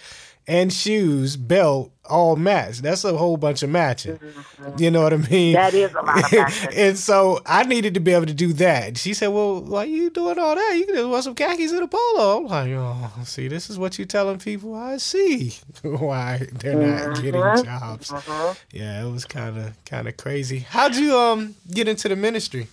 and 0.47 0.73
shoes, 0.73 1.37
belt, 1.37 1.91
all 2.09 2.35
match. 2.35 2.79
That's 2.79 3.05
a 3.05 3.15
whole 3.15 3.37
bunch 3.37 3.63
of 3.63 3.69
matching. 3.69 4.17
Mm-hmm. 4.17 4.83
You 4.83 4.91
know 4.91 5.03
what 5.03 5.13
I 5.13 5.17
mean? 5.17 5.53
That 5.53 5.73
is 5.73 5.93
a 5.93 6.01
lot 6.01 6.25
of 6.25 6.31
matching. 6.31 6.69
and 6.75 6.97
so 6.97 7.39
I 7.45 7.63
needed 7.63 7.93
to 7.93 7.99
be 7.99 8.11
able 8.11 8.25
to 8.25 8.33
do 8.33 8.51
that. 8.53 8.97
She 8.97 9.13
said, 9.13 9.27
Well, 9.27 9.61
why 9.61 9.83
are 9.83 9.85
you 9.85 10.09
doing 10.09 10.37
all 10.37 10.55
that? 10.55 10.75
You 10.77 10.85
can 10.85 10.95
just 10.95 11.09
wear 11.09 11.21
some 11.21 11.35
khakis 11.35 11.71
and 11.71 11.83
a 11.83 11.87
polo. 11.87 12.37
I'm 12.37 12.45
like, 12.45 12.69
Oh, 12.71 13.11
see, 13.23 13.47
this 13.47 13.69
is 13.69 13.79
what 13.79 13.97
you're 13.97 14.05
telling 14.05 14.39
people. 14.39 14.75
I 14.75 14.97
see 14.97 15.53
why 15.81 16.47
they're 16.51 16.75
not 16.75 17.01
mm-hmm. 17.01 17.23
getting 17.23 17.63
jobs. 17.63 18.11
Mm-hmm. 18.11 18.77
Yeah, 18.77 19.05
it 19.05 19.11
was 19.11 19.25
kind 19.25 19.57
of 19.57 19.85
kind 19.85 20.07
of 20.07 20.17
crazy. 20.17 20.59
How'd 20.59 20.95
you 20.95 21.17
um 21.17 21.55
get 21.71 21.87
into 21.87 22.09
the 22.09 22.15
ministry? 22.15 22.67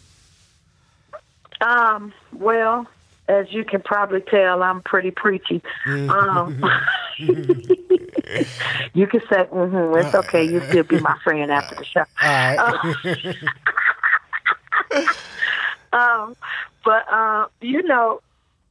Um, 1.61 2.13
well, 2.33 2.87
as 3.31 3.53
you 3.53 3.65
can 3.65 3.81
probably 3.81 4.21
tell, 4.23 4.63
I'm 4.63 4.83
pretty 4.83 5.13
preachy. 5.13 5.63
Um, 5.87 6.63
you 7.19 9.07
can 9.07 9.21
say, 9.31 9.45
mm-hmm, 9.45 9.99
it's 9.99 10.15
okay. 10.15 10.43
You 10.45 10.61
still 10.69 10.83
be 10.83 10.99
my 10.99 11.17
friend 11.23 11.53
after 11.53 11.77
the 11.77 11.85
show. 11.85 12.05
um, 15.97 16.37
but 16.85 17.07
uh, 17.11 17.47
you 17.61 17.85
know, 17.85 18.21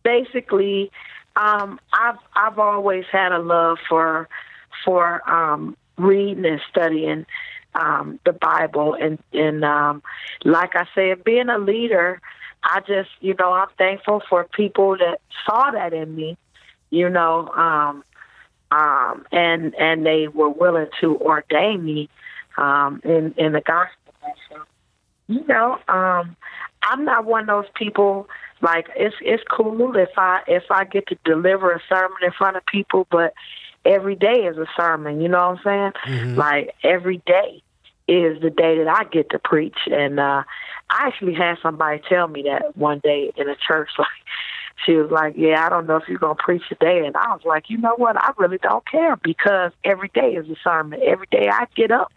basically, 0.04 0.92
um, 1.38 1.80
I've 1.94 2.18
I've 2.36 2.60
always 2.60 3.06
had 3.10 3.32
a 3.32 3.40
love 3.40 3.78
for 3.88 4.28
for 4.84 5.30
um, 5.30 5.78
reading 5.98 6.46
and 6.46 6.60
studying 6.70 7.26
um, 7.76 8.20
the 8.26 8.34
Bible, 8.34 8.94
and 8.94 9.20
and 9.32 9.64
um, 9.64 10.04
like 10.44 10.76
I 10.76 10.86
said, 10.94 11.24
being 11.24 11.48
a 11.48 11.58
leader 11.58 12.22
I 12.64 12.82
just, 12.82 13.10
you 13.22 13.36
know, 13.40 13.54
I'm 13.54 13.70
thankful 13.78 14.22
for 14.30 14.44
people 14.44 14.98
that 14.98 15.22
saw 15.46 15.72
that 15.72 15.94
in 15.94 16.16
me, 16.16 16.38
you 16.90 17.10
know, 17.10 17.48
um, 17.50 18.04
um, 18.72 19.26
and 19.32 19.74
and 19.76 20.06
they 20.06 20.28
were 20.28 20.50
willing 20.50 20.88
to 21.02 21.18
ordain 21.18 21.84
me 21.84 22.10
um, 22.58 23.02
in 23.04 23.34
in 23.38 23.54
the 23.54 23.62
gospel. 23.62 24.14
So, 24.50 24.62
you 25.28 25.46
know, 25.48 25.80
um, 25.88 26.36
I'm 26.84 27.06
not 27.06 27.26
one 27.26 27.42
of 27.42 27.48
those 27.48 27.72
people. 27.76 28.28
Like 28.62 28.88
it's 28.96 29.16
it's 29.22 29.44
cool 29.50 29.96
if 29.96 30.10
I 30.18 30.42
if 30.48 30.64
I 30.70 30.84
get 30.84 31.08
to 31.08 31.18
deliver 31.24 31.72
a 31.72 31.82
sermon 31.88 32.18
in 32.22 32.32
front 32.32 32.58
of 32.58 32.66
people, 32.66 33.08
but 33.10 33.34
every 33.86 34.16
day 34.16 34.46
is 34.46 34.58
a 34.58 34.68
sermon. 34.78 35.22
You 35.22 35.30
know 35.30 35.50
what 35.50 35.60
I'm 35.60 35.64
saying? 35.64 36.18
Mm-hmm. 36.20 36.36
Like 36.36 36.76
every 36.84 37.22
day 37.26 37.64
is 38.10 38.42
the 38.42 38.50
day 38.50 38.78
that 38.80 38.88
I 38.88 39.04
get 39.06 39.30
to 39.30 39.40
preach, 39.40 39.78
and 39.92 40.20
uh, 40.20 40.44
I 40.90 41.08
actually 41.08 41.36
had 41.36 41.58
somebody 41.62 42.02
tell 42.10 42.28
me 42.28 42.44
that 42.44 42.76
one 42.76 43.00
day 43.00 43.32
in 43.38 43.48
a 43.48 43.56
church, 43.56 43.90
like 44.00 44.08
she 44.86 44.94
was 44.94 45.12
like, 45.12 45.36
"Yeah, 45.38 45.66
I 45.66 45.70
don't 45.70 45.88
know 45.88 45.98
if 45.98 46.08
you're 46.08 46.18
gonna 46.18 46.36
preach 46.36 46.64
today," 46.68 47.06
and 47.06 47.16
I 47.16 47.32
was 47.34 47.46
like, 47.46 47.70
"You 47.70 47.78
know 47.78 47.96
what? 47.96 48.18
I 48.18 48.32
really 48.38 48.58
don't 48.58 48.86
care 48.86 49.16
because 49.18 49.72
every 49.84 50.10
day 50.14 50.36
is 50.36 50.50
a 50.50 50.56
sermon. 50.64 51.00
Every 51.04 51.28
day 51.32 51.50
I 51.50 51.68
get 51.76 51.92
up, 51.92 52.12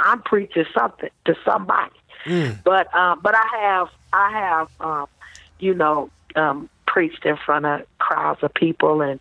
I'm 0.00 0.22
preaching 0.22 0.64
something 0.76 1.10
to 1.26 1.34
somebody." 1.44 1.92
Mm. 2.24 2.62
But 2.64 2.94
um, 2.94 3.20
but 3.22 3.34
I 3.34 3.46
have 3.60 3.88
I 4.12 4.30
have 4.30 4.68
um, 4.80 5.06
you 5.58 5.74
know 5.74 6.10
um, 6.36 6.68
preached 6.86 7.24
in 7.26 7.36
front 7.36 7.66
of 7.66 7.82
crowds 7.98 8.42
of 8.42 8.54
people 8.54 9.02
and 9.02 9.20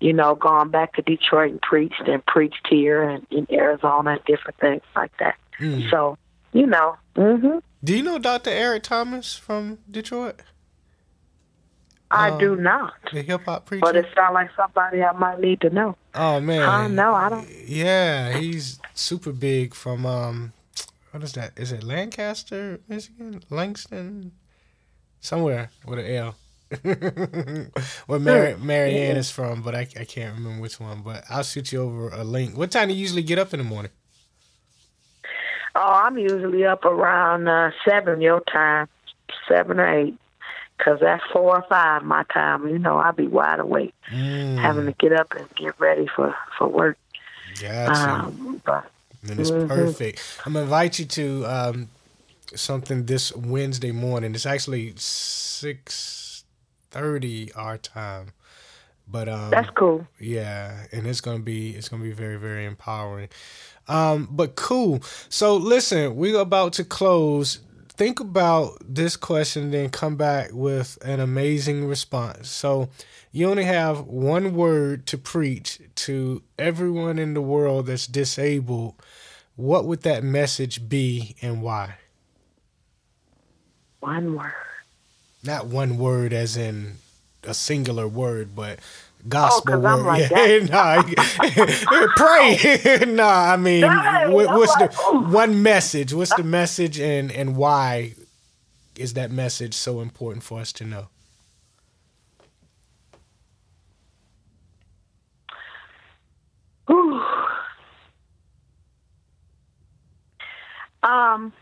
you 0.00 0.12
know 0.12 0.34
gone 0.34 0.70
back 0.70 0.94
to 0.94 1.02
Detroit 1.02 1.52
and 1.52 1.62
preached 1.62 2.06
and 2.06 2.24
preached 2.26 2.66
here 2.68 3.02
and 3.02 3.26
in 3.30 3.46
Arizona 3.50 4.12
and 4.12 4.24
different 4.24 4.58
things 4.58 4.82
like 4.94 5.12
that. 5.18 5.36
Mm. 5.60 5.90
So 5.90 6.18
you 6.52 6.66
know. 6.66 6.96
Mm-hmm. 7.16 7.58
Do 7.84 7.96
you 7.96 8.02
know 8.02 8.18
Dr. 8.18 8.50
Eric 8.50 8.82
Thomas 8.82 9.36
from 9.36 9.78
Detroit? 9.90 10.42
I 12.10 12.30
um, 12.30 12.38
do 12.38 12.56
not. 12.56 12.94
The 13.12 13.22
hip 13.22 13.42
hop 13.44 13.66
preacher. 13.66 13.80
But 13.80 13.96
it 13.96 14.06
sounds 14.14 14.34
like 14.34 14.50
somebody 14.56 15.02
I 15.02 15.12
might 15.12 15.40
need 15.40 15.60
to 15.62 15.70
know. 15.70 15.96
Oh 16.14 16.40
man. 16.40 16.62
I 16.62 16.88
know. 16.88 17.14
I 17.14 17.28
don't. 17.28 17.48
Yeah, 17.66 18.38
he's 18.38 18.78
super 18.94 19.32
big 19.32 19.74
from 19.74 20.06
um, 20.06 20.52
what 21.10 21.22
is 21.22 21.32
that? 21.32 21.52
Is 21.56 21.72
it 21.72 21.82
Lancaster, 21.82 22.80
Michigan, 22.88 23.42
Langston, 23.50 24.32
somewhere 25.20 25.70
with 25.84 25.98
an 25.98 26.06
L. 26.06 26.36
where 28.06 28.18
Mary, 28.18 28.54
hmm. 28.54 28.66
Marianne 28.66 29.16
is 29.16 29.30
from, 29.30 29.62
but 29.62 29.74
I, 29.74 29.86
I 29.98 30.04
can't 30.04 30.34
remember 30.34 30.60
which 30.60 30.80
one. 30.80 31.02
But 31.02 31.24
I'll 31.30 31.44
shoot 31.44 31.72
you 31.72 31.80
over 31.80 32.08
a 32.08 32.24
link. 32.24 32.56
What 32.56 32.70
time 32.70 32.88
do 32.88 32.94
you 32.94 33.00
usually 33.00 33.22
get 33.22 33.38
up 33.38 33.54
in 33.54 33.58
the 33.58 33.64
morning? 33.64 33.92
Oh, 35.76 36.02
I'm 36.04 36.16
usually 36.16 36.64
up 36.64 36.84
around 36.84 37.48
uh, 37.48 37.70
seven 37.86 38.20
your 38.20 38.40
time, 38.40 38.88
seven 39.48 39.78
or 39.78 39.88
eight. 39.88 40.18
Cause 40.78 40.98
that's 41.00 41.22
four 41.32 41.56
or 41.56 41.64
five 41.70 42.02
my 42.02 42.24
time. 42.24 42.68
You 42.68 42.78
know, 42.78 42.98
I'll 42.98 43.14
be 43.14 43.26
wide 43.26 43.60
awake, 43.60 43.94
mm. 44.12 44.58
having 44.58 44.84
to 44.84 44.92
get 44.92 45.10
up 45.12 45.32
and 45.34 45.48
get 45.54 45.78
ready 45.80 46.06
for 46.06 46.36
for 46.58 46.68
work. 46.68 46.98
Gotcha. 47.58 48.10
Um, 48.10 48.60
but, 48.62 48.90
and 49.26 49.40
it's 49.40 49.50
mm-hmm. 49.50 49.68
perfect. 49.68 50.22
I'm 50.44 50.52
gonna 50.52 50.64
invite 50.64 50.98
you 50.98 51.06
to 51.06 51.46
um, 51.46 51.88
something 52.54 53.06
this 53.06 53.34
Wednesday 53.34 53.90
morning. 53.90 54.34
It's 54.34 54.44
actually 54.44 54.92
six 54.96 56.44
thirty 56.90 57.52
our 57.54 57.78
time. 57.78 58.32
But 59.08 59.28
um, 59.28 59.50
that's 59.50 59.70
cool. 59.70 60.06
Yeah, 60.18 60.86
and 60.92 61.06
it's 61.06 61.20
gonna 61.20 61.38
be 61.38 61.70
it's 61.70 61.88
gonna 61.88 62.02
be 62.02 62.12
very 62.12 62.36
very 62.36 62.66
empowering. 62.66 63.28
Um, 63.88 64.28
but 64.30 64.56
cool. 64.56 65.02
So 65.28 65.56
listen, 65.56 66.16
we're 66.16 66.38
about 66.38 66.72
to 66.74 66.84
close 66.84 67.60
think 67.96 68.20
about 68.20 68.76
this 68.86 69.16
question, 69.16 69.70
then 69.70 69.88
come 69.88 70.16
back 70.16 70.50
with 70.52 70.98
an 71.02 71.18
amazing 71.18 71.86
response. 71.88 72.48
So, 72.50 72.90
you 73.32 73.50
only 73.50 73.64
have 73.64 74.06
one 74.06 74.54
word 74.54 75.06
to 75.06 75.18
preach 75.18 75.80
to 75.94 76.42
everyone 76.58 77.18
in 77.18 77.34
the 77.34 77.40
world 77.40 77.86
that's 77.86 78.06
disabled. 78.06 78.94
What 79.56 79.84
would 79.84 80.02
that 80.02 80.22
message 80.24 80.88
be 80.88 81.36
and 81.42 81.62
why? 81.62 81.96
One 84.00 84.36
word. 84.36 84.52
Not 85.42 85.66
one 85.66 85.98
word 85.98 86.32
as 86.32 86.56
in 86.56 86.94
a 87.42 87.54
singular 87.54 88.08
word, 88.08 88.54
but 88.54 88.78
gospel 89.28 89.86
oh, 89.86 89.96
word. 89.96 90.06
Like 90.06 90.30
yeah, 90.30 90.58
nah, 90.58 91.02
pray. 92.16 93.04
nah, 93.06 93.52
I 93.52 93.56
mean, 93.56 93.82
what, 93.82 94.48
what's 94.48 94.74
the 94.76 94.88
one 95.30 95.62
message? 95.62 96.12
What's 96.12 96.34
the 96.34 96.44
message, 96.44 97.00
and 97.00 97.32
and 97.32 97.56
why 97.56 98.14
is 98.96 99.14
that 99.14 99.30
message 99.30 99.74
so 99.74 100.00
important 100.00 100.42
for 100.42 100.60
us 100.60 100.72
to 100.74 100.84
know? 100.84 101.08
Um, 111.02 111.52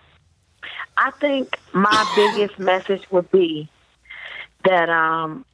I 0.97 1.11
think 1.21 1.59
my 1.75 2.13
biggest 2.17 2.59
message 2.59 3.03
would 3.11 3.31
be 3.31 3.69
that 4.65 4.89
um 4.89 5.45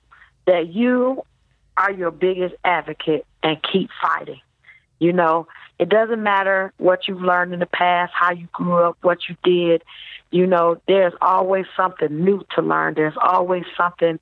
that 0.46 0.68
you 0.68 1.24
are 1.80 1.90
your 1.90 2.10
biggest 2.10 2.54
advocate 2.62 3.24
and 3.42 3.58
keep 3.62 3.88
fighting. 4.02 4.40
You 4.98 5.14
know, 5.14 5.48
it 5.78 5.88
doesn't 5.88 6.22
matter 6.22 6.74
what 6.76 7.08
you've 7.08 7.22
learned 7.22 7.54
in 7.54 7.60
the 7.60 7.66
past, 7.66 8.12
how 8.14 8.32
you 8.32 8.48
grew 8.52 8.76
up, 8.76 8.98
what 9.00 9.20
you 9.30 9.36
did. 9.42 9.82
You 10.30 10.46
know, 10.46 10.78
there's 10.86 11.14
always 11.22 11.64
something 11.74 12.22
new 12.22 12.44
to 12.54 12.60
learn. 12.60 12.94
There's 12.94 13.16
always 13.20 13.64
something, 13.78 14.20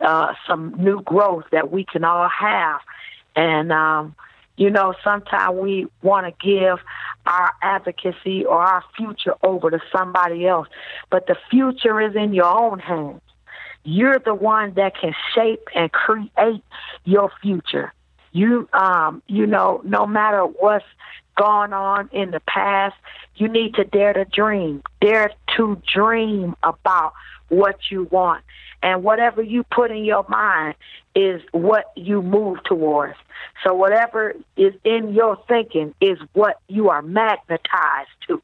uh, 0.00 0.34
some 0.46 0.74
new 0.78 1.02
growth 1.02 1.44
that 1.50 1.72
we 1.72 1.84
can 1.84 2.04
all 2.04 2.28
have. 2.28 2.80
And, 3.34 3.72
um, 3.72 4.14
you 4.58 4.68
know, 4.68 4.92
sometimes 5.02 5.58
we 5.58 5.86
want 6.02 6.26
to 6.26 6.46
give 6.46 6.78
our 7.24 7.52
advocacy 7.62 8.44
or 8.44 8.60
our 8.60 8.84
future 8.98 9.34
over 9.42 9.70
to 9.70 9.80
somebody 9.90 10.46
else, 10.46 10.68
but 11.08 11.26
the 11.26 11.36
future 11.50 12.02
is 12.02 12.14
in 12.16 12.34
your 12.34 12.46
own 12.46 12.80
hands. 12.80 13.22
You're 13.90 14.18
the 14.18 14.34
one 14.34 14.74
that 14.74 14.98
can 15.00 15.14
shape 15.34 15.66
and 15.74 15.90
create 15.90 16.62
your 17.04 17.32
future. 17.40 17.94
You, 18.32 18.68
um, 18.74 19.22
you 19.26 19.46
know, 19.46 19.80
no 19.82 20.06
matter 20.06 20.42
what's 20.42 20.84
gone 21.38 21.72
on 21.72 22.10
in 22.12 22.30
the 22.30 22.40
past, 22.40 22.96
you 23.36 23.48
need 23.48 23.76
to 23.76 23.84
dare 23.84 24.12
to 24.12 24.26
dream. 24.26 24.82
Dare 25.00 25.30
to 25.56 25.80
dream 25.90 26.54
about 26.62 27.14
what 27.48 27.78
you 27.90 28.06
want. 28.10 28.44
And 28.82 29.02
whatever 29.02 29.40
you 29.40 29.64
put 29.64 29.90
in 29.90 30.04
your 30.04 30.26
mind 30.28 30.74
is 31.14 31.40
what 31.52 31.90
you 31.96 32.20
move 32.20 32.62
towards. 32.64 33.16
So 33.64 33.72
whatever 33.72 34.34
is 34.58 34.74
in 34.84 35.14
your 35.14 35.38
thinking 35.48 35.94
is 36.02 36.18
what 36.34 36.60
you 36.68 36.90
are 36.90 37.00
magnetized 37.00 38.10
to. 38.26 38.42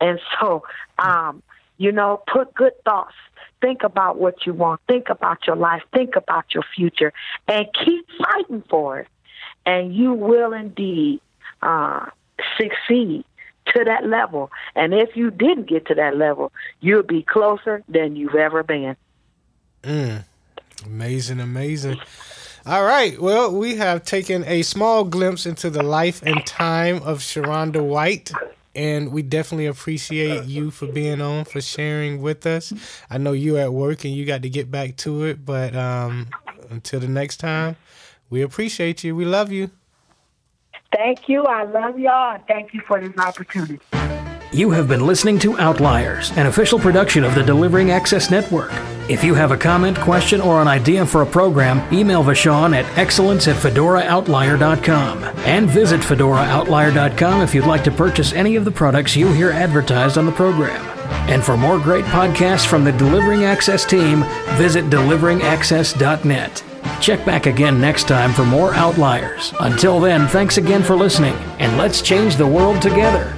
And 0.00 0.20
so, 0.38 0.62
um, 1.00 1.42
you 1.78 1.92
know, 1.92 2.22
put 2.26 2.54
good 2.54 2.72
thoughts 2.84 3.14
Think 3.60 3.82
about 3.82 4.18
what 4.18 4.46
you 4.46 4.52
want. 4.52 4.80
Think 4.86 5.08
about 5.08 5.46
your 5.46 5.56
life. 5.56 5.82
Think 5.92 6.16
about 6.16 6.52
your 6.52 6.64
future 6.74 7.12
and 7.48 7.66
keep 7.84 8.06
fighting 8.22 8.62
for 8.68 9.00
it. 9.00 9.08
And 9.64 9.94
you 9.94 10.12
will 10.12 10.52
indeed 10.52 11.20
uh, 11.62 12.06
succeed 12.58 13.24
to 13.74 13.84
that 13.84 14.06
level. 14.06 14.50
And 14.74 14.94
if 14.94 15.16
you 15.16 15.30
didn't 15.30 15.68
get 15.68 15.86
to 15.86 15.94
that 15.94 16.16
level, 16.16 16.52
you'll 16.80 17.02
be 17.02 17.22
closer 17.22 17.82
than 17.88 18.14
you've 18.14 18.34
ever 18.34 18.62
been. 18.62 18.96
Mm. 19.82 20.24
Amazing, 20.84 21.40
amazing. 21.40 21.98
All 22.66 22.84
right. 22.84 23.20
Well, 23.20 23.52
we 23.52 23.76
have 23.76 24.04
taken 24.04 24.44
a 24.44 24.62
small 24.62 25.04
glimpse 25.04 25.46
into 25.46 25.70
the 25.70 25.82
life 25.82 26.22
and 26.22 26.44
time 26.44 26.96
of 26.96 27.20
Sharonda 27.20 27.82
White 27.82 28.32
and 28.76 29.10
we 29.10 29.22
definitely 29.22 29.66
appreciate 29.66 30.44
you 30.44 30.70
for 30.70 30.86
being 30.86 31.20
on 31.20 31.44
for 31.44 31.60
sharing 31.60 32.20
with 32.20 32.46
us. 32.46 32.72
I 33.10 33.18
know 33.18 33.32
you 33.32 33.56
at 33.56 33.72
work 33.72 34.04
and 34.04 34.14
you 34.14 34.24
got 34.24 34.42
to 34.42 34.50
get 34.50 34.70
back 34.70 34.96
to 34.98 35.24
it, 35.24 35.44
but 35.44 35.74
um, 35.74 36.28
until 36.70 37.00
the 37.00 37.08
next 37.08 37.38
time, 37.38 37.76
we 38.30 38.42
appreciate 38.42 39.02
you. 39.02 39.16
We 39.16 39.24
love 39.24 39.50
you. 39.50 39.70
Thank 40.94 41.28
you. 41.28 41.44
I 41.44 41.64
love 41.64 41.98
y'all. 41.98 42.40
Thank 42.46 42.74
you 42.74 42.80
for 42.86 43.00
this 43.00 43.16
opportunity. 43.18 43.80
You 44.52 44.70
have 44.70 44.88
been 44.88 45.04
listening 45.04 45.40
to 45.40 45.58
Outliers, 45.58 46.30
an 46.32 46.46
official 46.46 46.78
production 46.78 47.24
of 47.24 47.34
the 47.34 47.42
Delivering 47.42 47.90
Access 47.90 48.30
Network. 48.30 48.70
If 49.08 49.24
you 49.24 49.34
have 49.34 49.50
a 49.50 49.56
comment, 49.56 49.98
question, 49.98 50.40
or 50.40 50.62
an 50.62 50.68
idea 50.68 51.04
for 51.04 51.22
a 51.22 51.26
program, 51.26 51.82
email 51.92 52.22
Vashon 52.22 52.74
at 52.74 52.86
excellence 52.96 53.48
at 53.48 53.56
fedoraoutlier.com. 53.56 55.24
And 55.44 55.68
visit 55.68 56.00
fedoraoutlier.com 56.00 57.42
if 57.42 57.54
you'd 57.54 57.66
like 57.66 57.84
to 57.84 57.90
purchase 57.90 58.32
any 58.32 58.56
of 58.56 58.64
the 58.64 58.70
products 58.70 59.16
you 59.16 59.32
hear 59.32 59.50
advertised 59.50 60.16
on 60.16 60.26
the 60.26 60.32
program. 60.32 60.80
And 61.28 61.42
for 61.44 61.56
more 61.56 61.78
great 61.78 62.04
podcasts 62.06 62.66
from 62.66 62.84
the 62.84 62.92
Delivering 62.92 63.44
Access 63.44 63.84
team, 63.84 64.24
visit 64.56 64.84
deliveringaccess.net. 64.86 66.64
Check 67.00 67.26
back 67.26 67.46
again 67.46 67.80
next 67.80 68.08
time 68.08 68.32
for 68.32 68.44
more 68.44 68.72
Outliers. 68.74 69.52
Until 69.60 70.00
then, 70.00 70.28
thanks 70.28 70.56
again 70.56 70.82
for 70.84 70.96
listening, 70.96 71.34
and 71.58 71.76
let's 71.76 72.00
change 72.00 72.36
the 72.36 72.46
world 72.46 72.80
together. 72.80 73.35